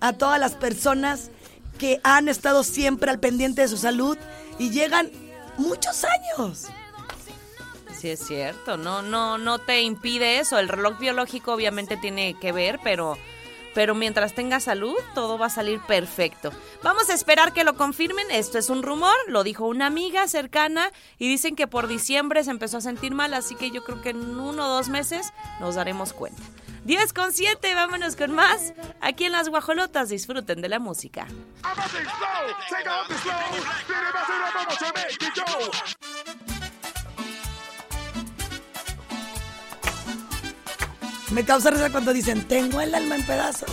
[0.00, 1.30] a todas las personas
[1.78, 4.18] que han estado siempre al pendiente de su salud
[4.58, 5.10] y llegan
[5.56, 6.66] muchos años.
[7.98, 10.58] Sí, es cierto, no, no, no te impide eso.
[10.58, 13.16] El reloj biológico obviamente tiene que ver, pero,
[13.74, 16.50] pero mientras tengas salud, todo va a salir perfecto.
[16.82, 18.28] Vamos a esperar que lo confirmen.
[18.32, 22.50] Esto es un rumor, lo dijo una amiga cercana y dicen que por diciembre se
[22.50, 25.76] empezó a sentir mal, así que yo creo que en uno o dos meses nos
[25.76, 26.42] daremos cuenta.
[26.84, 28.72] 10 con 7, vámonos con más.
[29.00, 31.26] Aquí en Las Guajolotas disfruten de la música.
[41.30, 43.70] Me causa risa cuando dicen, tengo el alma en pedazos.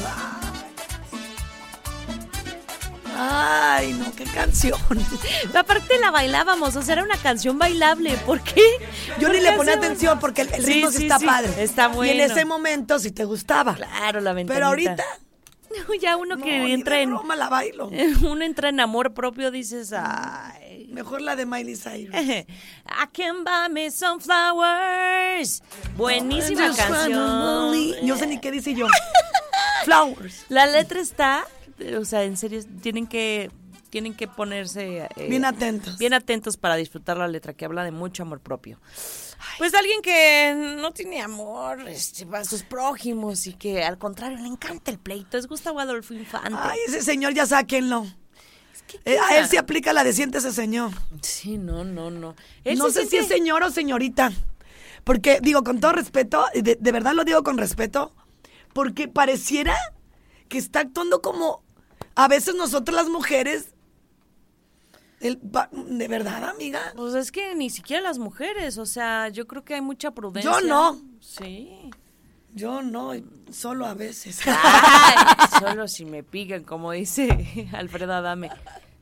[3.22, 4.80] Ay, no, qué canción.
[5.54, 8.14] Aparte la bailábamos, o sea, era una canción bailable.
[8.26, 8.62] ¿Por qué?
[9.20, 9.86] Yo ¿Por ni qué le ponía hacemos?
[9.86, 11.64] atención porque el, el Sí, ritmo sí está sí, padre.
[11.64, 12.14] Está bueno.
[12.14, 13.76] Y en ese momento sí te gustaba.
[13.76, 14.54] Claro, la ventanita.
[14.54, 15.04] Pero ahorita,
[16.02, 17.90] ya uno no, que ni entra de en broma la bailo.
[18.22, 20.88] uno entra en amor propio dices, ay.
[20.90, 22.16] Mejor la de Miley Cyrus.
[22.16, 22.46] I
[23.14, 25.62] can buy me some flowers.
[25.96, 27.74] Buenísima canción.
[28.04, 28.88] Yo sé ni qué dice yo.
[29.86, 30.46] Flowers.
[30.50, 31.46] La letra está,
[32.00, 33.52] o sea, en serio, tienen que
[33.90, 35.98] tienen que ponerse eh, Bien atentos.
[35.98, 38.80] bien atentos para disfrutar la letra que habla de mucho amor propio.
[39.58, 44.48] Pues alguien que no tiene amor este, a sus prójimos y que al contrario le
[44.48, 46.56] encanta el pleito es Gustavo Adolfo Infante.
[46.56, 48.06] Ay, ese señor ya sáquenlo.
[48.88, 50.92] ¿Qué Eh, a él se aplica la de siéntese señor.
[51.22, 52.36] Sí, no, no, no.
[52.64, 54.32] Él no sé si es señor o señorita.
[55.04, 58.14] Porque, digo, con todo respeto, de, de verdad lo digo con respeto,
[58.74, 59.76] porque pareciera
[60.50, 61.64] que está actuando como
[62.20, 63.74] a veces nosotros las mujeres
[65.22, 66.94] El ¿De verdad, amiga?
[66.96, 70.52] Pues es que ni siquiera las mujeres, o sea, yo creo que hay mucha prudencia.
[70.52, 71.02] Yo no.
[71.22, 71.90] Sí.
[72.54, 73.14] Yo no,
[73.52, 74.42] solo a veces.
[74.46, 75.16] Ay,
[75.60, 78.50] solo si me pican, como dice Alfredo Adame.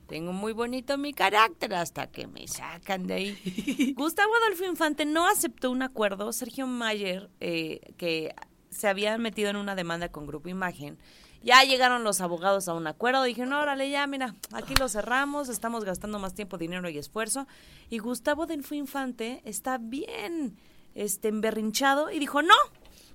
[0.08, 3.94] Tengo muy bonito mi carácter hasta que me sacan de ahí.
[3.98, 6.32] Gustavo Adolfo Infante no aceptó un acuerdo.
[6.34, 8.34] Sergio Mayer, eh, que
[8.70, 10.98] se había metido en una demanda con Grupo Imagen,
[11.44, 13.24] ya llegaron los abogados a un acuerdo.
[13.24, 17.48] Dijeron, órale, ya, mira, aquí lo cerramos, estamos gastando más tiempo, dinero y esfuerzo.
[17.90, 20.58] Y Gustavo Adolfo Infante está bien
[20.96, 22.56] este, emberrinchado y dijo, no,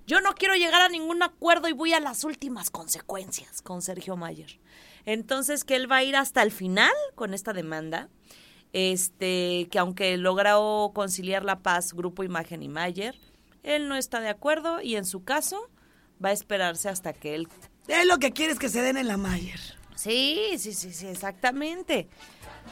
[0.06, 4.16] yo no quiero llegar a ningún acuerdo y voy a las últimas consecuencias con Sergio
[4.16, 4.58] Mayer.
[5.04, 8.08] Entonces, que él va a ir hasta el final con esta demanda.
[8.72, 13.18] Este, que aunque logró conciliar la paz Grupo Imagen y Mayer,
[13.62, 15.68] él no está de acuerdo y en su caso
[16.24, 17.48] va a esperarse hasta que él
[17.88, 19.60] Él lo que quiere es que se den en la Mayer.
[19.94, 22.08] Sí, sí, sí, sí, exactamente.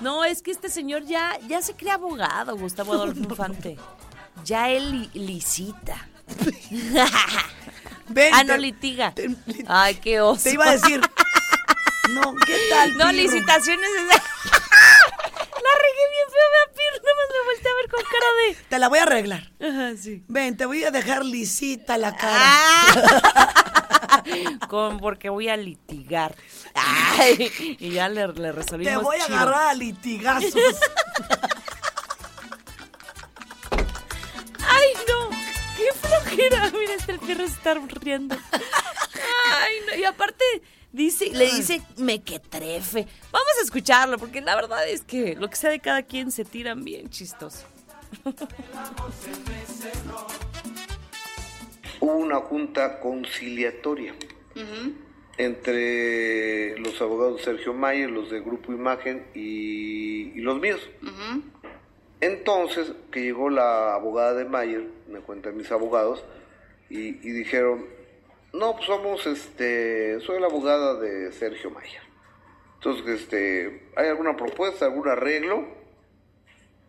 [0.00, 3.76] No, es que este señor ya, ya se cree abogado, Gustavo Adolfo Infante.
[4.44, 6.08] Ya él li- licita.
[8.08, 9.12] Ven, ah, no litiga.
[9.14, 9.28] te-
[9.68, 10.42] Ay, qué oso.
[10.44, 11.00] Te iba a decir.
[12.10, 12.90] No, ¿qué tal?
[12.96, 13.12] No, Pirro?
[13.12, 13.88] licitaciones.
[13.88, 14.16] es- La
[15.78, 17.02] regué bien feo, vea, Pir.
[17.04, 18.54] Nada más me volteé a ver con cara de.
[18.68, 19.52] Te la voy a arreglar.
[19.60, 20.24] Ajá, sí.
[20.26, 22.40] Ven, te voy a dejar lisita la cara.
[22.42, 23.99] Ah.
[24.68, 26.34] Con, porque voy a litigar.
[26.74, 28.92] Ay, y ya le, le resolvimos.
[28.92, 29.36] te voy a chido.
[29.38, 30.54] agarrar a litigazos.
[34.66, 35.30] ¡Ay, no!
[35.76, 36.70] ¡Qué flojera!
[36.70, 38.36] Mira, este el perro se está riendo.
[38.52, 39.96] ¡Ay, no!
[39.96, 40.44] Y aparte,
[40.92, 43.06] dice, le dice mequetrefe.
[43.32, 46.44] Vamos a escucharlo, porque la verdad es que lo que sea de cada quien se
[46.44, 47.64] tiran bien chistoso.
[52.00, 54.14] Hubo una junta conciliatoria
[55.36, 60.80] entre los abogados Sergio Mayer, los de Grupo Imagen y, y los míos.
[62.20, 66.24] Entonces, que llegó la abogada de Mayer, me cuentan mis abogados,
[66.90, 67.86] y, y dijeron,
[68.52, 72.02] no, pues somos, este, soy la abogada de Sergio Mayer.
[72.74, 75.66] Entonces, este, ¿hay alguna propuesta, algún arreglo?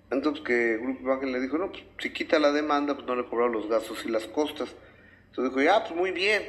[0.10, 3.26] Entonces que Grupo Imagen le dijo, no, pues si quita la demanda, pues no le
[3.26, 4.76] cobran los gastos y las costas.
[5.32, 6.44] Entonces dijo, ya, pues muy bien.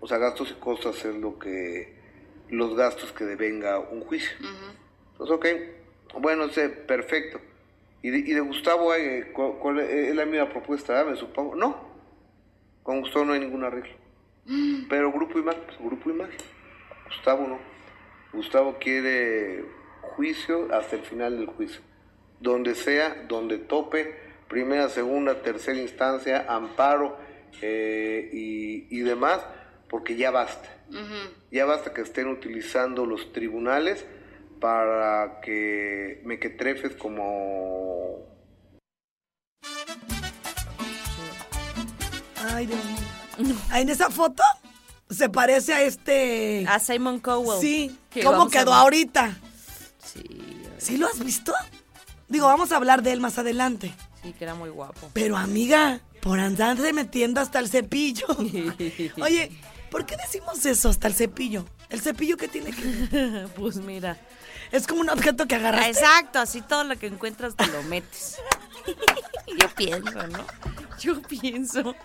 [0.00, 1.94] O sea, gastos y costas es lo que,
[2.48, 4.30] los gastos que devenga un juicio.
[5.12, 7.40] Entonces, ok, bueno, sé, perfecto.
[8.02, 8.92] ¿Y de, y de Gustavo
[9.34, 11.54] cu- cuál es, es la misma propuesta, ah, me supongo?
[11.54, 11.76] No,
[12.82, 13.92] con Gustavo no hay ningún arreglo.
[14.88, 16.38] Pero Grupo Imagen, pues Grupo Imagen.
[17.06, 17.58] Gustavo no.
[18.32, 19.64] Gustavo quiere
[20.00, 21.80] juicio hasta el final del juicio.
[22.38, 24.14] Donde sea, donde tope,
[24.48, 27.18] primera, segunda, tercera instancia, amparo
[27.62, 29.40] eh, y, y demás,
[29.88, 30.68] porque ya basta.
[31.52, 34.04] Ya basta que estén utilizando los tribunales
[34.60, 38.26] para que mequetrefes como
[42.54, 42.80] Ay, Dios
[43.38, 43.56] mío.
[43.74, 44.42] En esa foto
[45.08, 46.66] se parece a este.
[46.68, 47.60] A Simon Cowell.
[47.60, 47.96] Sí.
[48.10, 49.36] Que ¿Cómo quedó ahorita?
[50.02, 50.24] Sí,
[50.78, 51.52] ¿Sí lo has visto?
[52.28, 53.94] Digo, vamos a hablar de él más adelante.
[54.22, 55.10] sí, que era muy guapo.
[55.12, 58.26] Pero amiga, por andarse metiendo hasta el cepillo.
[59.22, 59.50] Oye,
[59.90, 61.64] ¿por qué decimos eso hasta el cepillo?
[61.88, 64.16] ¿El cepillo qué tiene que pues mira.
[64.70, 65.90] Es como un objeto que agarraste.
[65.90, 68.36] Exacto, así todo lo que encuentras te lo metes.
[69.60, 70.46] Yo pienso, ¿no?
[71.00, 71.96] Yo pienso.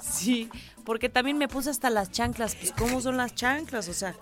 [0.00, 0.48] Sí,
[0.84, 2.54] porque también me puse hasta las chanclas.
[2.54, 3.88] Pues, ¿cómo son las chanclas?
[3.88, 4.14] O sea,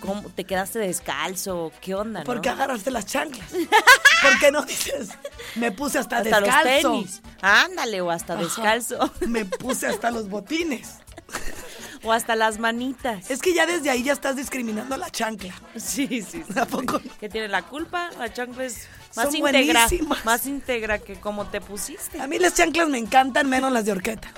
[0.00, 1.72] ¿cómo te quedaste descalzo?
[1.80, 2.24] ¿Qué onda?
[2.24, 3.48] ¿Por qué agarraste las chanclas?
[3.50, 5.10] ¿Por qué no dices?
[5.56, 6.92] Me puse hasta, hasta descalzo.
[6.92, 7.22] los tenis.
[7.40, 8.42] Ándale, o hasta Ajá.
[8.42, 9.12] descalzo.
[9.26, 10.94] Me puse hasta los botines.
[12.02, 13.30] o hasta las manitas.
[13.30, 15.54] Es que ya desde ahí ya estás discriminando a la chancla.
[15.76, 16.44] Sí, sí, sí.
[16.58, 17.00] ¿A poco?
[17.20, 18.10] ¿Qué tiene la culpa?
[18.18, 19.80] La chancla es más Son íntegra.
[19.86, 20.24] buenísimas.
[20.24, 22.20] Más íntegra que como te pusiste.
[22.20, 24.32] A mí las chanclas me encantan menos las de horqueta.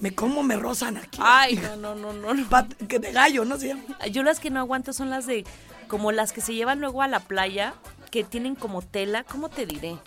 [0.00, 1.18] Me como me rozan aquí.
[1.22, 2.34] Ay, no, no, no, no.
[2.34, 2.48] no.
[2.48, 3.82] Pat- que de gallo, ¿no se llama?
[4.10, 5.44] Yo las que no aguanto son las de,
[5.88, 7.74] como las que se llevan luego a la playa,
[8.10, 9.98] que tienen como tela, ¿cómo te diré?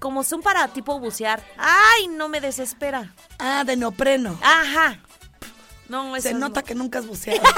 [0.00, 1.42] Como son para tipo bucear.
[1.56, 3.14] Ay, no me desespera.
[3.38, 4.36] Ah, de neopreno.
[4.42, 4.98] Ajá.
[5.88, 6.66] No, Se nota no.
[6.66, 7.42] que nunca has buceado.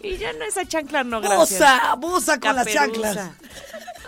[0.00, 1.60] Y ya no esa chancla, no, gracias.
[1.60, 3.18] Busa, busa con las chanclas.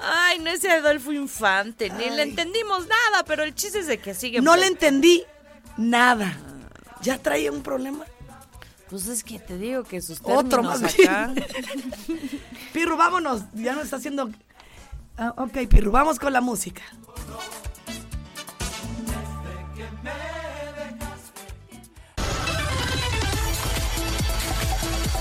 [0.02, 4.14] Ay, no ese Adolfo Infante, ni le entendimos nada, pero el chiste es de que
[4.14, 4.40] sigue.
[4.40, 5.24] No por- le entendí
[5.76, 6.36] nada.
[7.02, 8.04] ¿Ya traía un problema?
[8.88, 11.28] Pues es que te digo que sus Otro más acá.
[11.28, 11.46] bien.
[12.72, 13.42] Pirru, vámonos.
[13.54, 14.30] Ya nos está haciendo...
[15.16, 16.82] Ah, ok, Pirru, vamos con la música.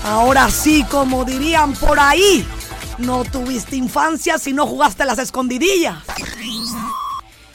[0.04, 2.46] Ahora sí, como dirían por ahí,
[3.00, 5.98] no tuviste infancia si no jugaste las escondidillas.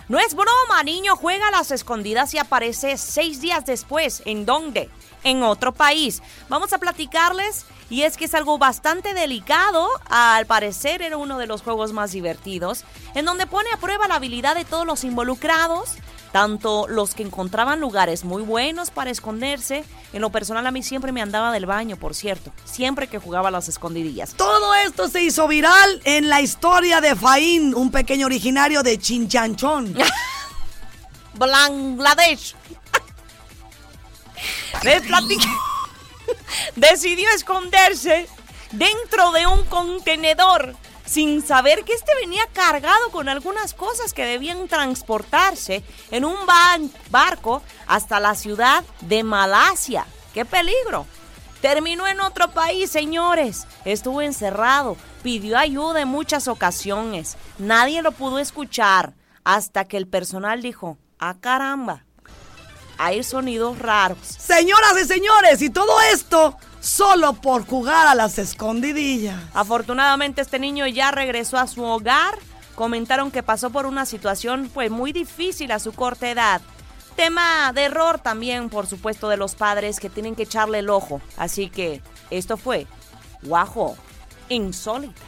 [0.08, 4.22] No es broma, niño juega a las escondidas y aparece seis días después.
[4.26, 4.89] ¿En dónde?
[5.26, 6.21] En otro país.
[6.47, 9.88] Vamos a platicarles y es que es algo bastante delicado.
[10.07, 14.15] Al parecer era uno de los juegos más divertidos, en donde pone a prueba la
[14.15, 15.95] habilidad de todos los involucrados,
[16.32, 19.84] tanto los que encontraban lugares muy buenos para esconderse.
[20.13, 23.49] En lo personal a mí siempre me andaba del baño, por cierto, siempre que jugaba
[23.49, 24.36] a las escondidillas.
[24.36, 29.95] Todo esto se hizo viral en la historia de Faín, un pequeño originario de Chinchanchón.
[31.34, 32.55] Bangladesh.
[36.76, 38.28] Decidió esconderse
[38.72, 40.76] dentro de un contenedor
[41.06, 46.36] sin saber que este venía cargado con algunas cosas que debían transportarse en un
[47.10, 50.06] barco hasta la ciudad de Malasia.
[50.34, 51.06] ¡Qué peligro!
[51.62, 53.66] Terminó en otro país, señores.
[53.86, 57.38] Estuvo encerrado, pidió ayuda en muchas ocasiones.
[57.58, 62.04] Nadie lo pudo escuchar hasta que el personal dijo, ¡ah caramba!
[62.98, 64.20] Hay sonidos raros.
[64.22, 69.39] Señoras y señores, y todo esto solo por jugar a las escondidillas.
[69.54, 72.38] Afortunadamente este niño ya regresó a su hogar.
[72.76, 76.62] Comentaron que pasó por una situación pues muy difícil a su corta edad.
[77.16, 81.22] Tema de error también, por supuesto, de los padres que tienen que echarle el ojo.
[81.38, 82.88] Así que esto fue
[83.41, 83.96] Guajo
[84.50, 85.24] Insólitas.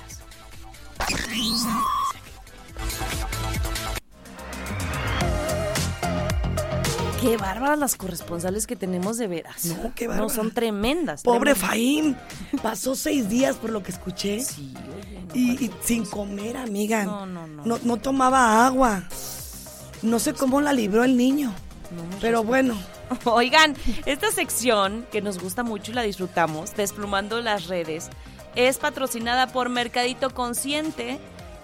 [7.22, 9.66] Qué bárbaras las corresponsales que tenemos de veras.
[9.66, 10.30] No, qué No, bárbara.
[10.34, 11.24] son tremendas.
[11.24, 11.70] Pobre tremendas.
[11.70, 12.18] Faín,
[12.62, 14.40] pasó seis días por lo que escuché.
[14.42, 17.04] Sí, oye, no y, y sin comer, amiga.
[17.06, 17.66] No, no, no.
[17.66, 19.04] No, no tomaba agua.
[20.04, 21.54] No sé cómo la libró el niño.
[22.22, 22.78] Pero bueno,
[23.26, 28.10] Oigan, esta sección que nos gusta mucho y la disfrutamos, Desplumando las redes,
[28.56, 31.18] es patrocinada por Mercadito Consciente.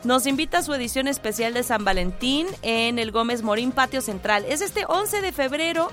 [0.04, 4.44] Nos invita a su edición especial de San Valentín en el Gómez Morín Patio Central.
[4.50, 5.90] Es este 11 de febrero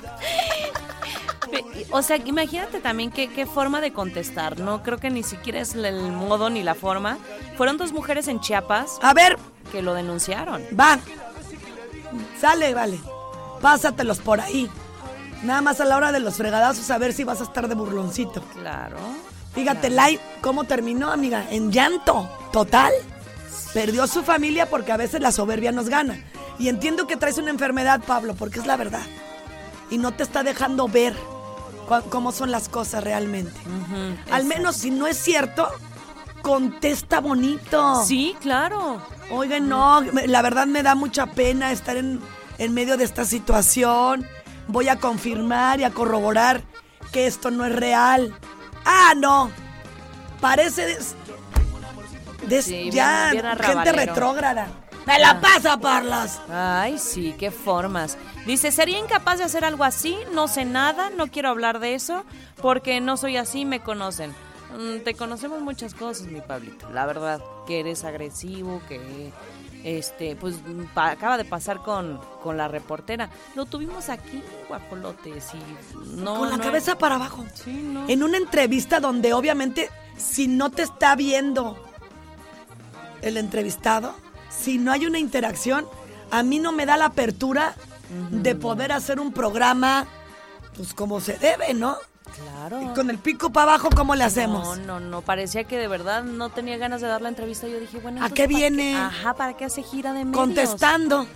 [1.90, 5.74] O sea, imagínate también qué, qué forma de contestar, no creo que ni siquiera es
[5.74, 7.18] el modo ni la forma.
[7.56, 9.38] Fueron dos mujeres en Chiapas A ver,
[9.70, 10.62] que lo denunciaron.
[10.78, 10.98] va.
[12.40, 12.98] Sale, vale.
[13.60, 14.68] Pásatelos por ahí.
[15.42, 17.74] Nada más a la hora de los fregadazos a ver si vas a estar de
[17.74, 18.42] burloncito.
[18.54, 18.96] Claro.
[19.54, 22.28] Fíjate, Lai, cómo terminó, amiga, en llanto.
[22.52, 22.92] Total.
[23.74, 26.22] Perdió su familia porque a veces la soberbia nos gana.
[26.58, 29.02] Y entiendo que traes una enfermedad, Pablo, porque es la verdad.
[29.90, 31.14] Y no te está dejando ver
[32.00, 33.52] cómo son las cosas realmente.
[34.30, 35.68] Al menos si no es cierto,
[36.42, 38.02] contesta bonito.
[38.04, 39.02] Sí, claro.
[39.30, 42.20] Oigan, no, la verdad me da mucha pena estar en,
[42.58, 44.26] en medio de esta situación.
[44.68, 46.62] Voy a confirmar y a corroborar
[47.12, 48.34] que esto no es real.
[48.84, 49.50] Ah, no.
[50.40, 51.14] Parece des-
[52.48, 54.68] des- Sí, bien- ya bien gente retrógrada.
[55.06, 56.40] Me la pasa, Parlas.
[56.50, 58.16] Ay, sí, qué formas.
[58.46, 62.24] Dice, sería incapaz de hacer algo así, no sé nada, no quiero hablar de eso,
[62.60, 64.32] porque no soy así, me conocen.
[64.78, 66.88] Mm, Te conocemos muchas cosas, mi Pablito.
[66.90, 69.32] La verdad, que eres agresivo, que
[69.84, 70.56] este, pues
[70.94, 73.28] acaba de pasar con, con la reportera.
[73.56, 76.36] Lo tuvimos aquí, guajolotes, y no.
[76.38, 77.44] Con la no- cabeza para abajo.
[77.54, 78.08] Sí, no.
[78.08, 81.76] En una entrevista donde obviamente si no te está viendo
[83.22, 84.14] el entrevistado,
[84.60, 85.86] si no hay una interacción,
[86.30, 87.74] a mí no me da la apertura
[88.30, 90.06] de poder hacer un programa,
[90.76, 91.96] pues como se debe, ¿no?
[92.36, 92.82] Claro.
[92.82, 94.78] Y con el pico para abajo, ¿cómo le hacemos?
[94.78, 97.68] No, no, no, parecía que de verdad no tenía ganas de dar la entrevista.
[97.68, 98.96] Yo dije, bueno, ¿A qué ¿para viene?
[98.96, 100.36] Ajá, ¿para qué hace gira de medios?
[100.36, 101.26] Contestando.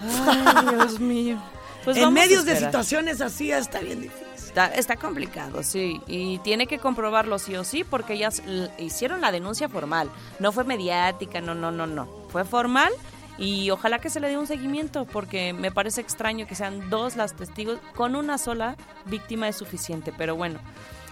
[0.00, 1.42] Ay, Dios mío.
[1.84, 4.23] Pues en medios de situaciones así está bien difícil.
[4.54, 6.00] Está, está complicado, sí.
[6.06, 8.40] Y tiene que comprobarlo sí o sí porque ellas
[8.78, 10.08] hicieron la denuncia formal.
[10.38, 12.06] No fue mediática, no, no, no, no.
[12.28, 12.92] Fue formal
[13.36, 17.16] y ojalá que se le dé un seguimiento porque me parece extraño que sean dos
[17.16, 17.80] las testigos.
[17.96, 18.76] Con una sola
[19.06, 20.60] víctima es suficiente, pero bueno.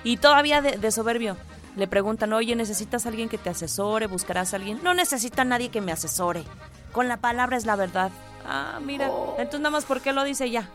[0.05, 1.36] Y todavía de, de soberbio.
[1.74, 4.07] Le preguntan, oye, ¿necesitas alguien que te asesore?
[4.07, 4.78] ¿Buscarás a alguien?
[4.84, 6.45] No necesito a nadie que me asesore.
[6.93, 8.12] Con la palabra es la verdad.
[8.47, 9.11] Ah, mira.
[9.38, 10.68] Entonces nada más, ¿por qué lo dice ya?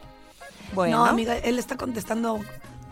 [0.77, 0.97] Bueno.
[0.97, 2.39] No, amiga, él está contestando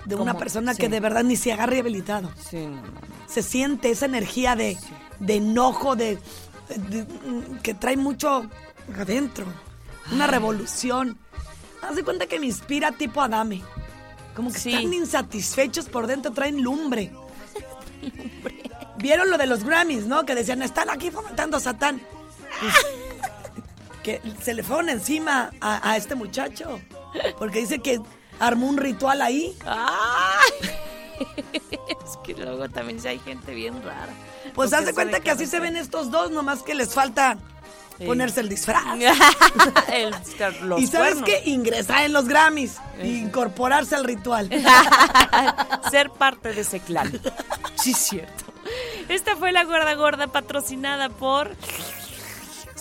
[0.06, 0.82] de una persona Sí.
[0.82, 2.32] que de verdad ni se agarra rehabilitado.
[2.50, 2.84] Sí, no, no.
[3.28, 4.78] Se siente esa energía de,
[5.20, 6.18] de enojo, de,
[6.90, 7.06] de-
[7.64, 8.50] que trae mucho
[8.98, 9.46] adentro.
[10.12, 11.18] Una revolución.
[11.82, 13.62] Haz de cuenta que me inspira tipo Adame.
[14.36, 14.74] Como que Sí.
[14.74, 17.12] están insatisfechos por dentro, traen lumbre.
[18.98, 20.26] ¿Vieron lo de los Grammys, no?
[20.26, 22.02] Que decían, están aquí fomentando a Satán.
[22.62, 22.74] Pues,
[24.04, 26.80] que se le fueron encima a, a este muchacho.
[27.38, 28.00] Porque dice que
[28.40, 29.58] armó un ritual ahí.
[29.66, 30.70] ¡Ay!
[32.06, 34.14] es que luego también hay gente bien rara.
[34.54, 37.38] Pues haz de cuenta que así se ven estos dos, nomás que les falta
[37.98, 38.06] Sí.
[38.06, 38.84] ponerse el disfraz.
[39.94, 40.14] El-
[40.68, 41.44] los y sabes qué?
[41.46, 42.76] Ingresar en los Grammys.
[43.00, 44.50] e incorporarse al ritual.
[45.92, 47.18] Ser parte de ese clan.
[47.76, 48.44] Sí, cierto.
[49.08, 51.56] Esta fue la gorda gorda patrocinada por.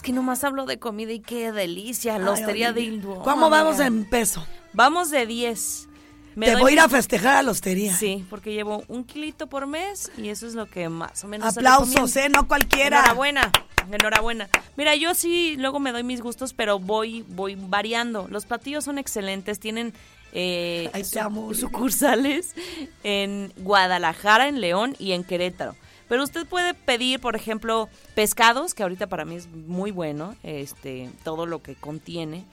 [0.05, 2.19] Que nomás hablo de comida y qué delicia.
[2.19, 2.83] La Ay, hostería de.
[2.83, 3.21] Hindú.
[3.25, 4.47] ¿Cómo vamos en peso?
[4.75, 5.89] Vamos de 10.
[6.37, 7.95] Me Te voy a ir a festejar a la hostería.
[7.97, 11.57] Sí, porque llevo un kilito por mes y eso es lo que más o menos.
[11.57, 12.15] Aplausos.
[12.17, 12.29] ¿eh?
[12.29, 12.99] No cualquiera.
[12.99, 13.51] Enhorabuena,
[13.91, 14.49] enhorabuena.
[14.77, 18.27] Mira, yo sí luego me doy mis gustos, pero voy, voy variando.
[18.29, 19.95] Los platillos son excelentes, tienen
[20.33, 22.57] eh, Ay, su- sucursales
[23.05, 25.77] en Guadalajara, en León y en Querétaro.
[26.09, 31.11] Pero usted puede pedir, por ejemplo, pescados, que ahorita para mí es muy bueno, este,
[31.23, 32.45] todo lo que contiene,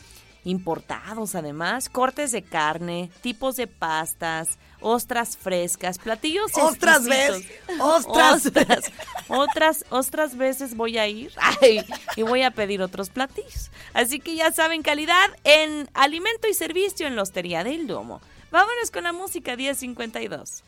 [0.44, 7.06] importados además, cortes de carne, tipos de pastas, ostras frescas, platillos Ostras.
[7.06, 7.46] ¿ves?
[7.80, 8.46] Ostras.
[8.46, 8.92] Ostras.
[9.28, 11.32] Otras, otras veces voy a ir
[11.62, 11.86] ay,
[12.16, 13.70] y voy a pedir otros platillos.
[13.94, 18.22] Así que ya saben, calidad en alimento y servicio en la Hostería del Domo.
[18.52, 20.64] Vámonos con la música 1052.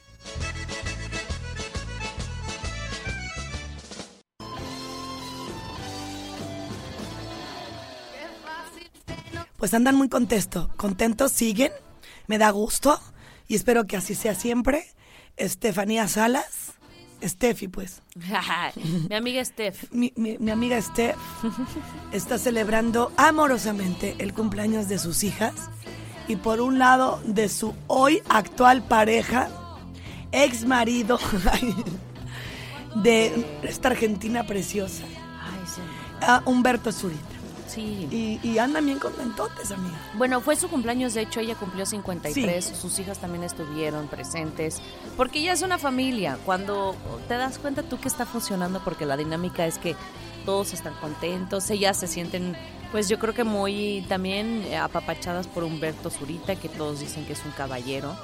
[9.64, 11.72] Pues andan muy contentos, contentos, siguen,
[12.28, 13.00] me da gusto
[13.48, 14.86] y espero que así sea siempre.
[15.38, 16.74] Estefanía Salas,
[17.24, 18.02] Steffi pues,
[19.10, 19.90] Mi amiga Steph.
[19.94, 21.16] mi, mi- mi amiga Steph
[22.12, 25.54] está celebrando amorosamente el cumpleaños de sus hijas
[26.28, 29.48] y por un lado de su hoy actual pareja,
[30.34, 31.18] ex marido
[32.96, 35.06] de esta argentina preciosa,
[36.20, 37.33] a Humberto Zurita.
[37.74, 38.08] Sí.
[38.12, 39.98] Y, y andan bien contentotes, amiga.
[40.16, 44.82] Bueno, fue su cumpleaños, de hecho, ella cumplió 53, sus hijas también estuvieron presentes,
[45.18, 46.38] porque ya es una familia.
[46.46, 46.96] Cuando
[47.28, 49.96] te das cuenta tú que está funcionando, porque la dinámica es que
[50.46, 52.56] todos están contentos, ellas se sienten,
[52.92, 57.44] pues yo creo que muy también apapachadas por Humberto Zurita, que todos dicen que es
[57.46, 58.16] un caballero.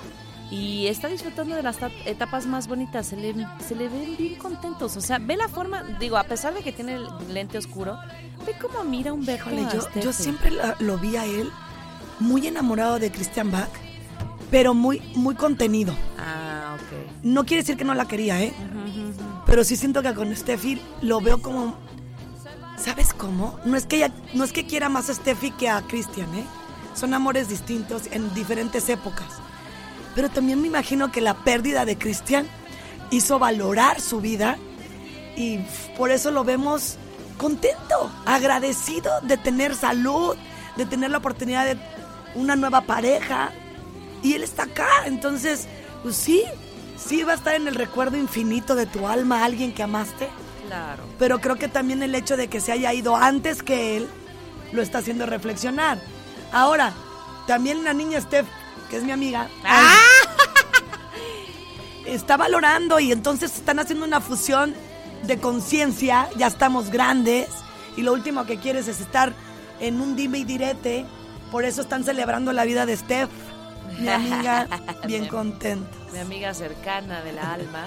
[0.51, 3.35] Y está disfrutando de las ta- etapas más bonitas, se le,
[3.67, 4.97] se le ven bien contentos.
[4.97, 7.97] O sea, ve la forma, digo, a pesar de que tiene el lente oscuro,
[8.45, 9.49] ve cómo mira Humberto.
[9.51, 11.49] Híjole, a yo, yo siempre lo, lo vi a él
[12.19, 13.69] muy enamorado de Christian Bach,
[14.49, 15.93] pero muy, muy contenido.
[16.17, 17.23] Ah, ok.
[17.23, 18.51] No quiere decir que no la quería, ¿eh?
[19.45, 21.75] Pero sí siento que con Steffi lo veo como...
[22.77, 23.59] ¿Sabes cómo?
[23.65, 26.43] No es que ella, no es que quiera más a Steffi que a Christian, ¿eh?
[26.95, 29.27] Son amores distintos en diferentes épocas.
[30.19, 32.45] Pero también me imagino que la pérdida de Christian
[33.09, 34.57] hizo valorar su vida
[35.37, 35.59] y
[35.95, 36.97] por eso lo vemos
[37.37, 40.35] contento, agradecido de tener salud,
[40.75, 41.77] de tener la oportunidad de
[42.35, 43.53] una nueva pareja.
[44.21, 45.69] Y él está acá, entonces,
[46.03, 46.43] pues sí,
[46.97, 50.27] sí va a estar en el recuerdo infinito de tu alma alguien que amaste.
[50.67, 51.01] Claro.
[51.17, 54.09] Pero creo que también el hecho de que se haya ido antes que él
[54.73, 55.97] lo está haciendo reflexionar.
[56.51, 56.91] Ahora,
[57.47, 58.47] también la niña Steph,
[58.89, 59.95] que es mi amiga, ¡Ah!
[62.05, 64.73] está valorando y entonces están haciendo una fusión
[65.23, 67.49] de conciencia, ya estamos grandes
[67.95, 69.33] y lo último que quieres es estar
[69.79, 71.05] en un dime y direte,
[71.51, 73.29] por eso están celebrando la vida de Steph,
[73.99, 74.67] mi amiga,
[75.07, 75.89] bien contenta.
[76.11, 77.85] Mi amiga cercana del alma.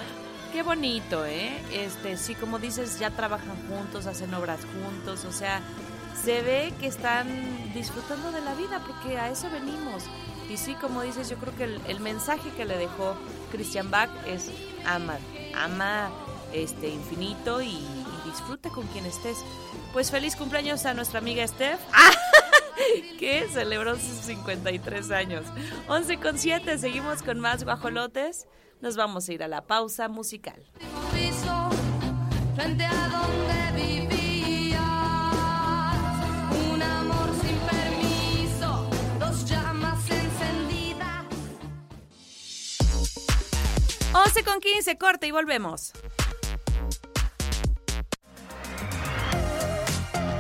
[0.53, 1.63] Qué bonito, ¿eh?
[1.73, 5.63] Este, sí, como dices, ya trabajan juntos, hacen obras juntos, o sea,
[6.23, 7.27] se ve que están
[7.73, 10.05] disfrutando de la vida porque a eso venimos.
[10.53, 13.17] Y sí, como dices, yo creo que el, mensaje que le dejó
[13.51, 14.51] Christian Bach es
[14.85, 15.17] ama,
[15.55, 16.11] ama
[16.53, 17.81] este infinito y,
[18.27, 19.39] disfruta con quien estés.
[19.95, 21.81] Pues feliz cumpleaños a nuestra amiga Steph.
[23.19, 25.47] que celebró sus 53 años.
[25.89, 28.47] 11 con 7, seguimos con más guajolotes.
[28.83, 30.63] Nos vamos a ir a la pausa musical.
[44.15, 45.93] 11 con 15, corte y volvemos.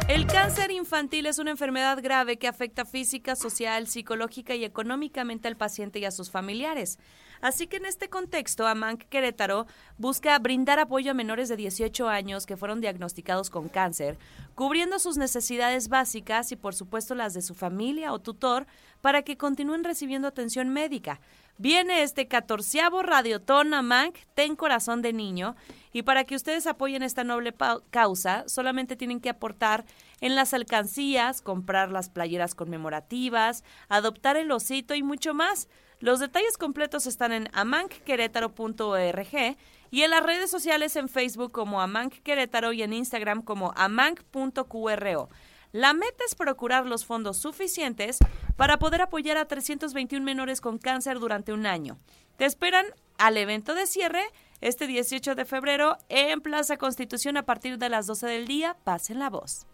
[0.09, 5.57] El cáncer infantil es una enfermedad grave que afecta física, social, psicológica y económicamente al
[5.57, 6.99] paciente y a sus familiares.
[7.43, 9.66] Así que en este contexto, Amanc Querétaro
[9.99, 14.16] busca brindar apoyo a menores de 18 años que fueron diagnosticados con cáncer,
[14.55, 18.66] cubriendo sus necesidades básicas y por supuesto las de su familia o tutor
[19.01, 21.20] para que continúen recibiendo atención médica.
[21.59, 25.55] Viene este catorceavo Radiotón Amanc Ten Corazón de Niño
[25.93, 27.55] y para que ustedes apoyen esta noble
[27.90, 29.84] causa solamente tienen que aportar
[30.20, 35.68] en las alcancías, comprar las playeras conmemorativas, adoptar el osito y mucho más.
[36.03, 39.57] Los detalles completos están en amancquerétaro.org
[39.93, 45.29] y en las redes sociales en Facebook como Amanc Querétaro y en Instagram como amanc.qro.
[45.71, 48.19] La meta es procurar los fondos suficientes
[48.57, 52.01] para poder apoyar a 321 menores con cáncer durante un año.
[52.37, 52.87] Te esperan
[53.17, 54.25] al evento de cierre
[54.61, 58.77] este 18 de febrero en Plaza Constitución a partir de las 12 del día.
[58.83, 59.69] Pasen la voz.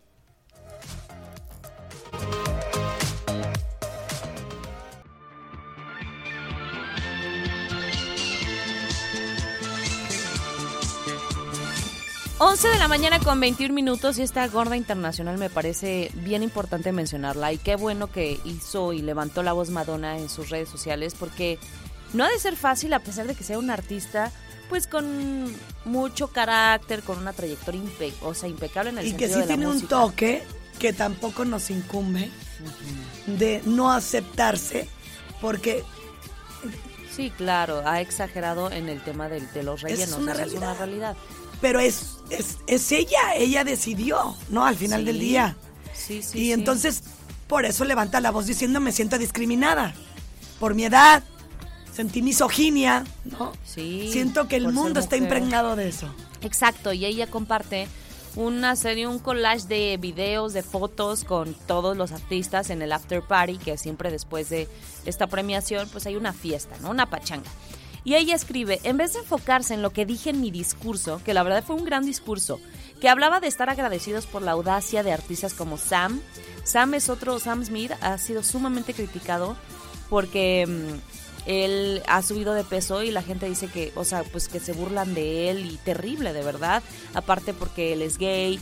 [12.40, 16.92] 11 de la mañana con 21 minutos y esta gorda internacional me parece bien importante
[16.92, 21.16] mencionarla y qué bueno que hizo y levantó la voz Madonna en sus redes sociales
[21.18, 21.58] porque
[22.12, 24.30] no ha de ser fácil a pesar de que sea un artista
[24.68, 25.52] pues con
[25.84, 29.40] mucho carácter, con una trayectoria impe o sea, impecable en el Y que sí de
[29.40, 30.44] la tiene un toque
[30.78, 32.30] que tampoco nos incumbe
[33.26, 34.88] de no aceptarse
[35.40, 35.82] porque
[37.18, 40.52] Sí, claro, ha exagerado en el tema del- de, los rellenos, una o sea, es
[40.52, 41.16] una realidad.
[41.60, 44.64] Pero es, es, es ella, ella decidió, ¿no?
[44.64, 45.06] Al final Sí.
[45.06, 45.56] del día.
[45.94, 46.52] Sí, sí, y sí.
[46.52, 47.02] entonces,
[47.46, 49.94] por eso levanta la voz diciendo me siento discriminada.
[50.60, 51.22] Por mi edad,
[51.94, 53.52] sentí misoginia, ¿no?
[53.64, 56.08] Sí, Siento que el mundo está impregnado de eso.
[56.42, 57.88] Exacto, y ella comparte
[58.36, 63.22] una serie, un collage de videos, de fotos con todos los artistas en el after
[63.22, 64.68] party, que siempre después de
[65.06, 66.90] esta premiación, pues hay una fiesta, ¿no?
[66.90, 67.50] Una pachanga.
[68.04, 71.34] Y ella escribe, en vez de enfocarse en lo que dije en mi discurso, que
[71.34, 72.60] la verdad fue un gran discurso,
[73.00, 76.20] que hablaba de estar agradecidos por la audacia de artistas como Sam.
[76.64, 79.56] Sam es otro, Sam Smith ha sido sumamente criticado
[80.08, 84.48] porque mm, él ha subido de peso y la gente dice que, o sea, pues
[84.48, 86.82] que se burlan de él y terrible, de verdad.
[87.14, 88.60] Aparte porque él es gay.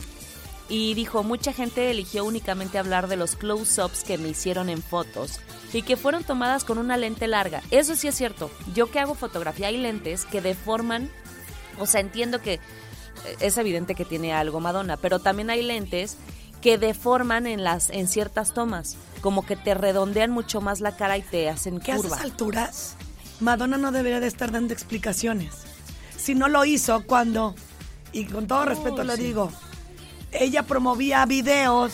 [0.69, 5.39] Y dijo, mucha gente eligió únicamente hablar de los close-ups que me hicieron en fotos
[5.71, 7.61] y que fueron tomadas con una lente larga.
[7.71, 8.51] Eso sí es cierto.
[8.73, 11.09] Yo que hago fotografía hay lentes que deforman,
[11.79, 12.59] o sea, entiendo que eh,
[13.39, 16.17] es evidente que tiene algo Madonna, pero también hay lentes
[16.61, 21.17] que deforman en las en ciertas tomas, como que te redondean mucho más la cara
[21.17, 22.15] y te hacen Que a curva.
[22.15, 22.95] esas alturas,
[23.39, 25.53] Madonna no debería de estar dando explicaciones.
[26.17, 27.55] Si no lo hizo cuando,
[28.11, 29.21] y con todo respeto lo sí.
[29.23, 29.51] digo,
[30.39, 31.93] ella promovía videos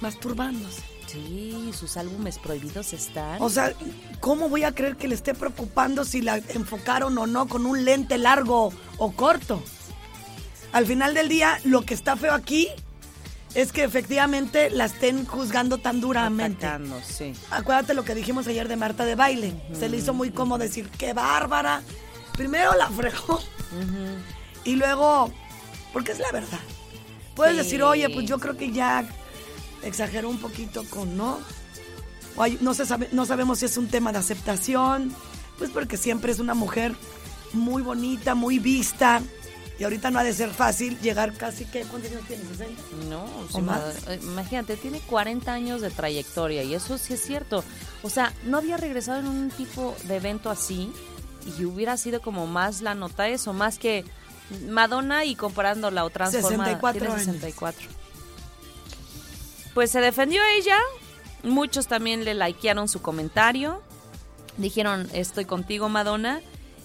[0.00, 0.82] masturbándose.
[1.06, 3.40] Sí, sus álbumes prohibidos están.
[3.40, 3.72] O sea,
[4.20, 7.84] ¿cómo voy a creer que le esté preocupando si la enfocaron o no con un
[7.84, 9.62] lente largo o corto?
[10.72, 12.68] Al final del día, lo que está feo aquí
[13.54, 16.66] es que efectivamente la estén juzgando tan duramente.
[16.66, 17.32] Atacando, sí.
[17.50, 19.54] Acuérdate lo que dijimos ayer de Marta de baile.
[19.72, 21.82] Se le hizo muy cómodo decir, qué bárbara.
[22.36, 23.40] Primero la fregó
[24.64, 25.32] y luego,
[25.94, 26.60] porque es la verdad.
[27.38, 27.62] Puedes Sí.
[27.62, 29.08] decir, oye, pues yo creo que ya
[29.84, 31.38] exageró un poquito con, ¿no?
[32.36, 35.14] O hay- no, se sabe, no sabemos si es un tema de aceptación,
[35.56, 36.94] pues porque siempre es una mujer
[37.52, 39.22] muy bonita, muy vista.
[39.78, 41.82] Y ahorita no ha de ser fácil llegar casi, ¿qué?
[41.82, 42.42] ¿Cuántos años tiene?
[42.42, 43.08] ¿60?
[43.08, 43.80] No, ¿O sí, más?
[44.08, 47.62] eh, imagínate, tiene 40 años de trayectoria y eso sí es cierto.
[48.02, 50.90] O sea, no había regresado en un tipo de evento así
[51.56, 54.04] y hubiera sido como más la nota eso, más que
[54.68, 56.64] Madonna y comparándola o transformada.
[56.64, 57.24] 64 tiene años.
[57.24, 57.88] 64.
[59.74, 60.78] Pues se defendió ella,
[61.42, 63.82] muchos también le likearon su comentario,
[64.56, 66.40] dijeron estoy contigo Madonna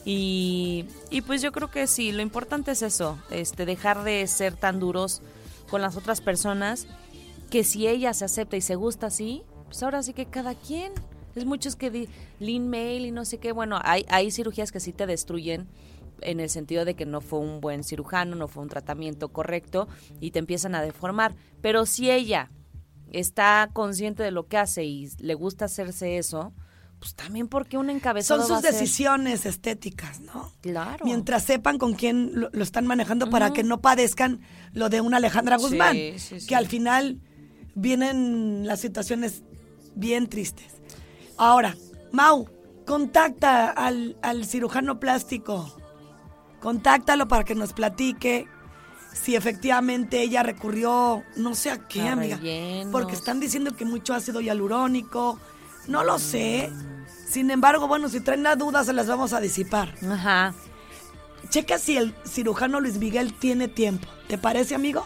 [0.05, 4.55] y, y pues yo creo que sí, lo importante es eso, este dejar de ser
[4.55, 5.21] tan duros
[5.69, 6.85] con las otras personas
[7.49, 10.91] que si ella se acepta y se gusta así, pues ahora sí que cada quien.
[11.35, 12.09] Es muchos que di
[12.39, 13.51] lean mail y no sé qué.
[13.51, 15.67] Bueno, hay, hay cirugías que sí te destruyen
[16.25, 19.87] en el sentido de que no fue un buen cirujano, no fue un tratamiento correcto
[20.19, 21.35] y te empiezan a deformar.
[21.61, 22.49] Pero si ella
[23.11, 26.53] está consciente de lo que hace y le gusta hacerse eso,
[26.99, 30.51] pues también porque un encabezado Son sus va a ser- decisiones estéticas, ¿no?
[30.61, 31.05] Claro.
[31.05, 34.39] Mientras sepan con quién lo, lo están manejando para que no padezcan
[34.71, 36.47] lo de una Alejandra Sí, Guzmán, sí, sí.
[36.47, 37.19] que al final
[37.75, 39.43] vienen las situaciones
[39.95, 40.73] bien tristes.
[41.37, 41.75] Ahora,
[42.11, 42.47] Mau,
[42.85, 45.75] contacta al, al cirujano plástico.
[46.63, 48.47] Contáctalo para que nos platique
[49.11, 52.37] si efectivamente ella recurrió, no sé a qué, A amiga.
[52.37, 52.91] rellenos.
[52.91, 55.37] Porque están diciendo que mucho ácido hialurónico.
[55.87, 56.71] No lo sé.
[57.27, 59.93] Sin embargo, bueno, si traen la duda, se las vamos a disipar.
[60.09, 60.53] Ajá.
[61.49, 64.07] Checa si el cirujano Luis Miguel tiene tiempo.
[64.27, 65.05] ¿Te parece, amigo?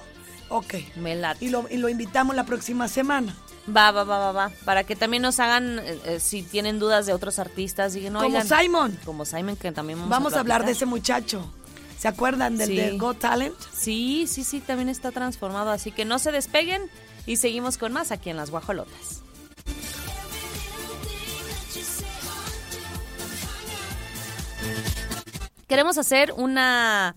[0.49, 0.75] Ok.
[0.95, 1.43] Me late.
[1.43, 3.35] Y lo, y lo invitamos la próxima semana.
[3.69, 4.51] Va, va, va, va, va.
[4.65, 8.27] Para que también nos hagan, eh, eh, si tienen dudas de otros artistas, digan, Como
[8.27, 8.97] oigan, Simon.
[9.03, 11.51] Como Simon, que también vamos, Vamos a hablar de ese muchacho.
[11.97, 12.75] ¿Se acuerdan del Sí.
[12.75, 13.55] de Got Talent?
[13.73, 15.71] Sí, sí, sí, también está transformado.
[15.71, 16.83] Así que no se despeguen
[17.25, 19.21] y seguimos con más aquí en Las Guajolotas.
[25.67, 27.15] Queremos hacer una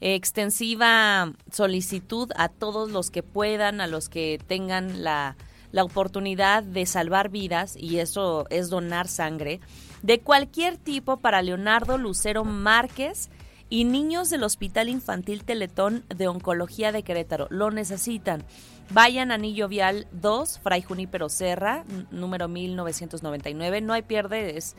[0.00, 5.36] extensiva solicitud a todos los que puedan, a los que tengan la,
[5.72, 9.60] la oportunidad de salvar vidas, y eso es donar sangre,
[10.02, 13.30] de cualquier tipo para Leonardo Lucero Márquez
[13.70, 17.46] y niños del Hospital Infantil Teletón de Oncología de Querétaro.
[17.50, 18.44] Lo necesitan.
[18.90, 23.80] Vayan a Anillo Vial 2, Fray Junípero Serra, número 1999.
[23.80, 24.76] No hay pierde, es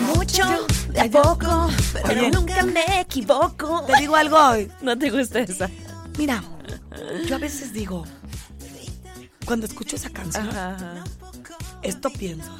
[0.00, 0.44] Mucho,
[0.92, 1.68] de a poco,
[2.06, 2.30] pero Oye.
[2.30, 3.84] nunca me equivoco.
[3.86, 4.70] Te digo algo hoy.
[4.80, 5.68] ¿No te gusta esa?
[6.16, 6.42] Mira,
[7.26, 8.04] yo a veces digo,
[9.50, 10.48] cuando escucho esa canción,
[11.82, 12.56] esto pienso.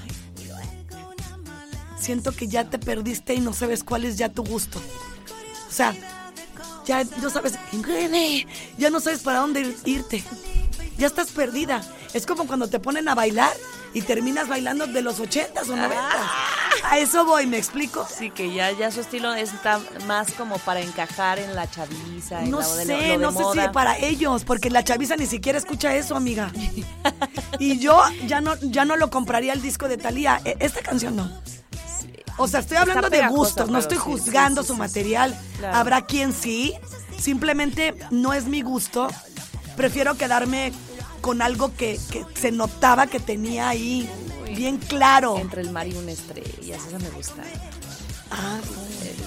[1.96, 4.80] Siento que ya te perdiste y no sabes cuál es ya tu gusto.
[5.68, 5.94] O sea,
[6.84, 7.54] ya no sabes,
[8.76, 10.24] ya no sabes para dónde ir- irte.
[10.98, 11.80] Ya estás perdida.
[12.12, 13.52] Es como cuando te ponen a bailar
[13.92, 16.20] y terminas bailando de los ochentas o noventas.
[16.84, 18.06] A eso voy, ¿me explico?
[18.08, 22.42] Sí, que ya, ya su estilo está más como para encajar en la chaviza.
[22.42, 24.84] en No la- de lo- sé, lo de no sé si para ellos, porque la
[24.84, 26.52] chaviza ni siquiera escucha eso, amiga.
[27.58, 30.40] Y yo ya no, ya no lo compraría el disco de Thalía.
[30.44, 31.30] E- Esta canción no.
[32.38, 35.38] O sea, estoy hablando de gustos, no estoy sí, juzgando sí, su material.
[35.58, 35.76] Claro.
[35.76, 36.72] Habrá quien sí,
[37.18, 39.08] simplemente no es mi gusto.
[39.76, 40.72] Prefiero quedarme
[41.20, 44.08] con algo que, que se notaba que tenía ahí
[44.56, 45.38] bien claro.
[45.38, 47.42] Entre el mar y una estrella, esa me gusta.
[48.30, 48.58] Ah,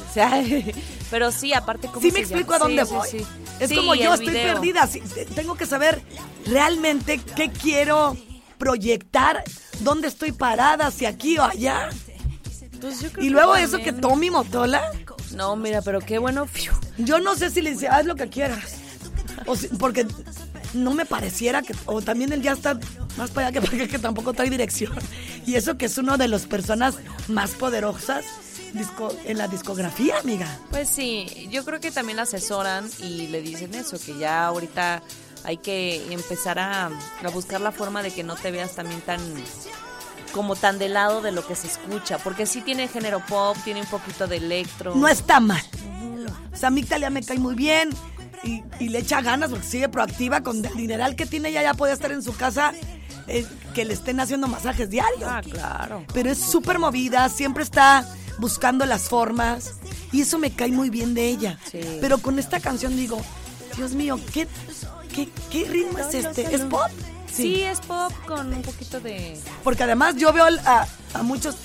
[0.10, 0.44] O sea,
[1.12, 3.26] pero sí, aparte como Sí me explico a dónde voy.
[3.60, 4.90] Es como yo estoy perdida.
[4.94, 6.02] eh, tengo que saber
[6.46, 8.16] realmente qué quiero
[8.58, 9.44] proyectar,
[9.82, 11.90] dónde estoy parada, si aquí o allá.
[12.80, 14.92] Pues yo creo Y que luego eso que Tommy Motola,
[15.36, 16.48] No, mira, pero qué bueno.
[16.98, 18.76] yo no sé si le dice, haz lo que quieras.
[19.46, 20.06] O si- porque
[20.74, 22.80] no me pareciera que, o también él ya está
[23.18, 24.94] más para allá que para acá, que tampoco trae dirección.
[25.46, 26.96] Y eso que es una de las personas
[27.28, 28.26] más poderosas
[28.74, 30.48] disco- en la discografía, amiga.
[30.72, 35.04] Pues sí, yo creo que también la asesoran y le dicen eso, que ya ahorita
[35.44, 39.20] hay que empezar a, a buscar la forma de que no te veas también tan
[40.32, 43.82] como tan de lado de lo que se escucha, porque sí tiene género pop, tiene
[43.82, 44.96] un poquito de electro.
[44.96, 45.62] No está mal.
[46.52, 47.90] O sea, a mí Italia me cae muy bien
[48.44, 51.50] y, y le echa ganas porque sigue proactiva con el dineral que tiene.
[51.50, 52.74] Ella ya puede estar en su casa
[53.28, 55.30] eh, que le estén haciendo masajes diarios.
[55.30, 56.06] Ah, claro.
[56.14, 58.08] Pero es súper movida, siempre está
[58.40, 59.76] buscando las formas
[60.12, 61.60] y eso me cae muy bien de ella.
[61.72, 61.80] Sí.
[62.02, 63.22] Pero con esta canción digo,
[63.78, 64.48] Dios mío, ¿qué,
[65.14, 66.54] qué, qué ritmo es este?
[66.54, 66.90] ¿Es pop?
[67.32, 67.62] Sí.
[67.64, 69.40] es pop con un poquito de...
[69.64, 71.56] Porque además yo veo a, a muchos...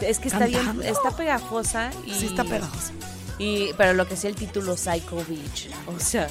[0.00, 2.14] Es que está bien, está pegajosa y...
[2.14, 2.92] Sí, está pegajosa.
[3.38, 6.26] Y, pero lo que sí el título Psycho Beach, o sea,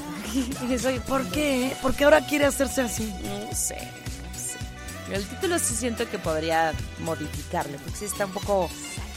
[1.07, 1.75] ¿Por qué?
[1.81, 3.05] ¿Por qué ahora quiere hacerse así?
[3.23, 5.15] No sé, no sé.
[5.15, 8.69] El título sí siento que podría modificarle, porque sí está un poco,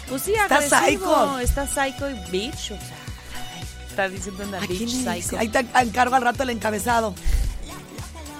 [0.08, 1.04] pues sí, Está agresivo.
[1.36, 1.38] psycho.
[1.40, 2.96] Está psycho y bitch, o sea,
[3.88, 5.38] está diciendo una ¿A quién bitch psycho.
[5.38, 7.12] Ahí te encargo al rato el encabezado.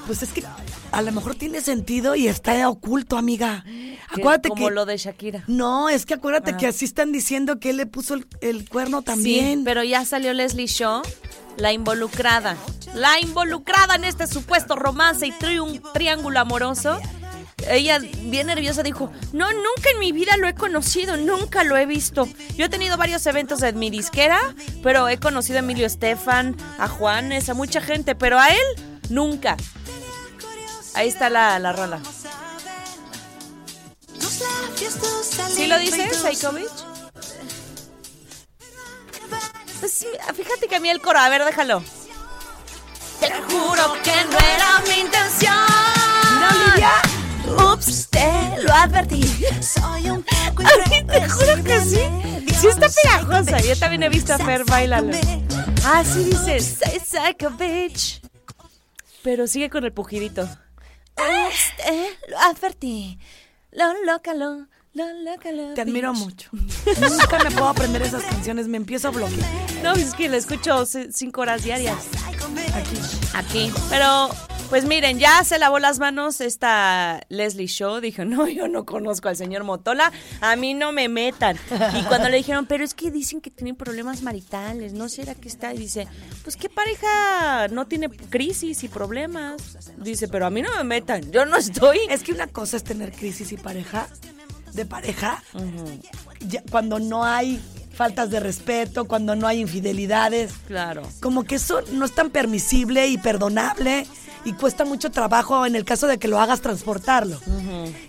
[0.07, 0.45] Pues es que
[0.93, 3.64] a lo mejor tiene sentido y está oculto, amiga.
[4.09, 4.74] Acuérdate como que...
[4.74, 5.45] lo de Shakira.
[5.47, 6.57] No, es que acuérdate Ah.
[6.57, 9.59] que así están diciendo que él le puso el, el cuerno también.
[9.59, 11.03] Sí, pero ya salió Leslie Shaw,
[11.57, 12.57] la involucrada.
[12.95, 16.99] La involucrada en este supuesto romance y tri- un triángulo amoroso.
[17.68, 21.84] Ella, bien nerviosa, dijo, no, nunca en mi vida lo he conocido, nunca lo he
[21.84, 22.26] visto.
[22.57, 24.38] Yo he tenido varios eventos de mi disquera,
[24.82, 29.59] pero he conocido a Emilio Estefan, a Juanes, a mucha gente, pero a él, nunca.
[30.95, 32.01] Ahí está la, la rola.
[35.55, 36.70] ¿Sí lo dices, Saikovic?
[39.80, 41.82] Pues, fíjate que a mí el coro, a ver, déjalo.
[43.18, 45.55] Te juro que no era mi intención.
[47.72, 49.22] Ups, te lo advertí.
[49.61, 50.24] Soy un
[50.91, 52.01] Ay, te juro que sí.
[52.61, 53.61] Sí está pegajosa.
[53.61, 55.12] Yo también he visto a Fer bailalo.
[55.84, 58.20] Ah, sí dice, say psycho bitch.
[59.22, 60.49] Pero sigue con el pujidito.
[61.21, 63.18] Ups, te lo advertí.
[63.73, 65.75] Lo lócalo, lo lócalo.
[65.75, 66.23] Te admiro bitch.
[66.23, 66.51] mucho.
[66.53, 69.49] Nunca me puedo aprender esas canciones, me empiezo a bloquear.
[69.83, 72.09] No, es que la escucho cinco horas diarias.
[72.75, 72.99] Aquí.
[73.35, 73.73] Aquí.
[73.89, 74.31] Pero,
[74.71, 78.01] pues miren, ya se lavó las manos esta Leslie Shaw.
[78.01, 80.12] Dijo, no, yo no conozco al señor Motola.
[80.41, 81.59] A mí no me metan.
[81.99, 85.49] Y cuando le dijeron, pero es que dicen que tienen problemas maritales, ¿no será que
[85.49, 85.75] está?
[85.75, 86.07] Y dice,
[86.45, 89.77] pues qué pareja no tiene crisis y problemas.
[89.99, 91.99] Dice, pero a mí no me metan, yo no estoy.
[92.09, 94.09] Es que una cosa es tener crisis y pareja,
[94.73, 95.43] de pareja,
[96.47, 97.61] ya- cuando no hay
[98.01, 100.53] faltas de respeto, cuando no hay infidelidades.
[100.67, 101.03] Claro.
[101.21, 104.07] Como que eso no es tan permisible y perdonable
[104.47, 107.39] y cuesta mucho trabajo en el caso de que lo hagas transportarlo.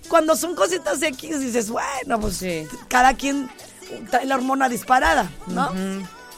[0.08, 2.42] Cuando son cositas X dices, bueno, pues
[2.88, 3.50] cada quien
[4.10, 5.74] trae la hormona disparada, ¿no?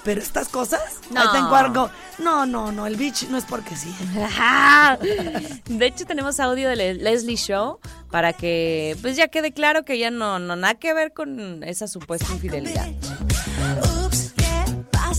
[0.03, 0.81] Pero estas cosas,
[1.11, 1.21] No.
[1.21, 1.89] ahí te encuargo.
[2.19, 3.87] No, no, no, el bitch no es porque sí.
[5.65, 7.79] De hecho, tenemos audio de Le- Leslie Shaw
[8.11, 11.87] para que, pues ya quede claro que ya no, no nada que ver con esa
[11.87, 12.87] supuesta infidelidad.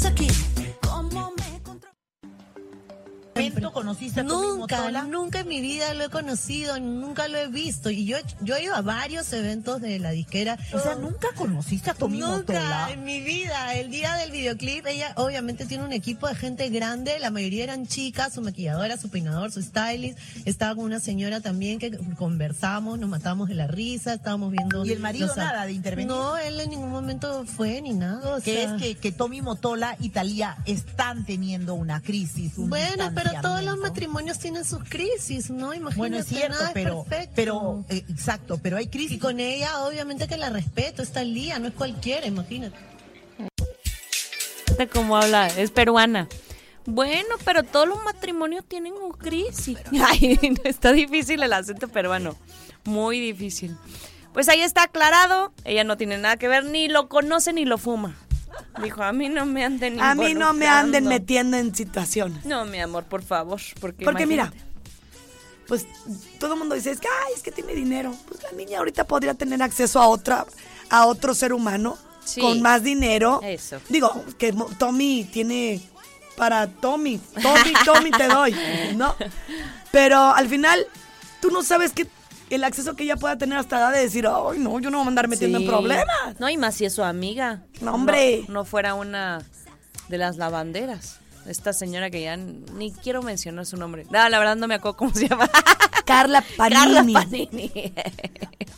[0.05, 0.27] Ups, ¿qué pasa aquí?
[0.27, 0.54] ¿Cómo me
[3.35, 7.49] momento conociste a Tommy Nunca, nunca en mi vida lo he conocido, nunca lo he
[7.49, 7.91] visto.
[7.91, 10.59] Y yo, yo he ido a varios eventos de la disquera.
[10.73, 12.89] O sea, ¿nunca conociste a Tommy Nunca Motola?
[12.93, 13.75] en mi vida.
[13.75, 17.19] El día del videoclip, ella obviamente tiene un equipo de gente grande.
[17.19, 20.19] La mayoría eran chicas, su maquilladora, su peinador, su stylist.
[20.45, 24.85] Estaba con una señora también que conversamos, nos matamos de la risa, estábamos viendo.
[24.85, 26.09] ¿Y el marido los- nada de intervenir?
[26.09, 28.37] No, él en ningún momento fue ni nada.
[28.37, 28.77] o que sea.
[28.77, 32.57] es que, que Tommy Motola y Talía están teniendo una crisis.
[32.59, 35.75] un Bueno, pero todos los matrimonios tienen sus crisis, ¿no?
[35.75, 35.99] Imagínate.
[35.99, 37.33] Bueno, es cierto, nada pero, perfecto.
[37.35, 39.17] pero eh, exacto, pero hay crisis.
[39.17, 42.77] Y con ella, obviamente que la respeto, está al día, no es cualquiera, imagínate.
[44.93, 46.29] Cómo habla, es peruana.
[46.87, 49.79] Bueno, pero todos los matrimonios tienen un crisis.
[50.07, 52.37] Ay, está difícil el acento peruano.
[52.85, 53.77] Muy difícil.
[54.33, 55.53] Pues ahí está aclarado.
[55.65, 58.17] Ella no tiene nada que ver, ni lo conoce ni lo fuma.
[58.83, 61.11] Dijo, a mí no me anden A mí no me anden involucrando".
[61.11, 62.45] metiendo en situaciones.
[62.45, 63.61] No, mi amor, por favor.
[63.81, 64.53] Porque, Porque mira,
[65.67, 65.87] pues
[66.39, 68.15] todo el mundo dice, es que, ay, es que tiene dinero.
[68.29, 70.45] Pues la niña ahorita podría tener acceso a otra,
[70.91, 72.41] a otro ser humano Sí.
[72.41, 73.41] con más dinero.
[73.43, 73.81] Eso.
[73.89, 75.81] Digo, que Tommy tiene
[76.37, 77.19] para Tommy.
[77.43, 78.55] Tommy, Tommy te doy,
[78.97, 79.15] ¿no?
[79.93, 80.87] Pero al final,
[81.41, 82.07] tú no sabes que
[82.55, 84.99] el acceso que ella pueda tener hasta la edad de decir, ay, no, yo no
[84.99, 85.65] voy a andar metiendo Sí.
[85.65, 86.07] en problemas.
[86.39, 87.63] No, y más si es su amiga.
[87.81, 88.45] No, hombre.
[88.49, 89.43] No, no fuera una
[90.09, 91.21] de las lavanderas.
[91.47, 94.07] Esta señora que ya ni quiero mencionar su nombre.
[94.11, 95.49] No, la verdad no me acuerdo cómo se llama.
[96.07, 96.75] Carla Panini.
[97.13, 97.73] Carla Panini.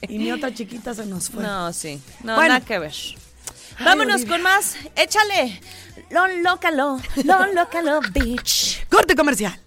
[0.09, 1.43] Y mi otra chiquita se nos fue.
[1.43, 2.01] No, sí.
[2.24, 2.55] No, Bueno.
[2.55, 2.95] nada que ver.
[3.85, 4.33] Vámonos Olivia.
[4.33, 4.74] con más.
[4.97, 5.61] Échale.
[6.11, 8.87] Lo lócalo, lo lócalo, bitch.
[8.89, 9.59] Corte comercial.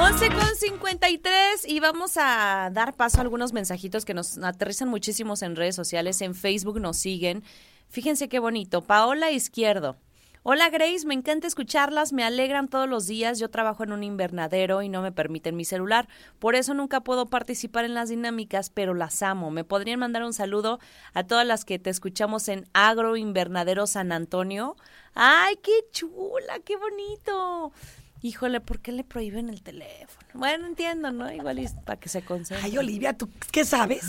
[0.00, 5.42] 11 con 53 y vamos a dar paso a algunos mensajitos que nos aterrizan muchísimos
[5.42, 6.22] en redes sociales.
[6.22, 7.44] En Facebook nos siguen.
[7.90, 8.80] Fíjense qué bonito.
[8.80, 9.98] Paola Izquierdo.
[10.42, 13.38] Hola Grace, me encanta escucharlas, me alegran todos los días.
[13.38, 16.08] Yo trabajo en un invernadero y no me permiten mi celular.
[16.38, 19.50] Por eso nunca puedo participar en las dinámicas, pero las amo.
[19.50, 20.80] ¿Me podrían mandar un saludo
[21.12, 24.76] a todas las que te escuchamos en Agro Invernadero San Antonio?
[25.12, 27.74] ¡Ay, qué chula, qué bonito!
[28.22, 30.26] Híjole, ¿por qué le prohíben el teléfono?
[30.34, 31.32] Bueno, entiendo, ¿no?
[31.32, 32.66] Igual es para que se concentre.
[32.66, 34.04] Ay, Olivia, ¿tú qué sabes?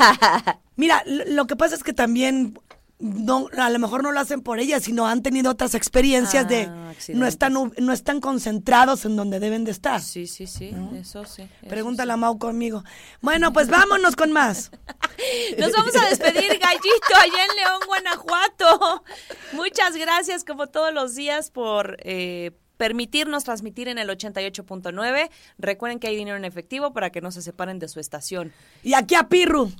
[0.76, 2.58] Mira, lo, que pasa es que también
[2.98, 6.62] no, a lo mejor no lo hacen por ella, sino han tenido otras experiencias de
[6.64, 10.00] Ah, no están no están concentrados en donde deben de estar.
[10.00, 11.42] Sí, sí, sí, eso sí.
[11.42, 12.84] eso Pregúntale a Mau conmigo.
[13.20, 14.70] Bueno, pues vámonos con más.
[15.58, 17.16] Nos vamos a despedir, gallito.
[17.20, 19.04] allá en León, Guanajuato.
[19.52, 22.52] Muchas gracias, como todos los días, por eh,
[22.82, 25.30] permitirnos transmitir en el 88.9.
[25.56, 28.52] Recuerden que hay dinero en efectivo para que no se separen de su estación.
[28.82, 29.70] Y aquí a Pirru.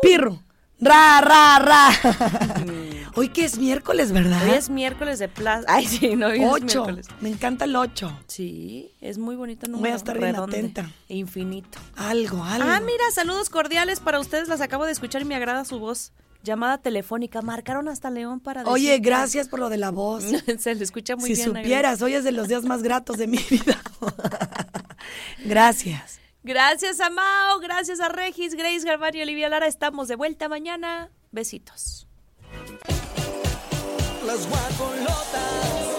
[0.00, 0.38] Pirru.
[0.78, 1.90] Ra, ra, ra.
[3.16, 4.44] Hoy que es miércoles, ¿verdad?
[4.44, 5.64] Hoy es miércoles de plaza.
[5.66, 6.84] Ay, sí, no, hoy es Ocho.
[6.84, 7.08] miércoles.
[7.20, 8.16] Me encanta el ocho.
[8.28, 9.66] Sí, es muy bonito.
[9.66, 10.88] Voy a número, estar bien atenta.
[11.08, 11.80] Infinito.
[11.96, 12.68] Algo, algo.
[12.68, 14.46] Ah, mira, saludos cordiales para ustedes.
[14.46, 16.12] Las acabo de escuchar y me agrada su voz.
[16.42, 17.42] Llamada telefónica.
[17.42, 20.24] Marcaron hasta León para decir Oye, gracias por lo de la voz.
[20.58, 21.46] Se le escucha muy si bien.
[21.48, 23.80] supieras, hoy es de los días más gratos de mi vida.
[25.44, 26.20] gracias.
[26.44, 29.66] Gracias a Mao, gracias a Regis, Grace, Galván y Olivia Lara.
[29.68, 31.10] Estamos de vuelta mañana.
[31.30, 32.08] Besitos.
[34.26, 35.91] Las guajolotas.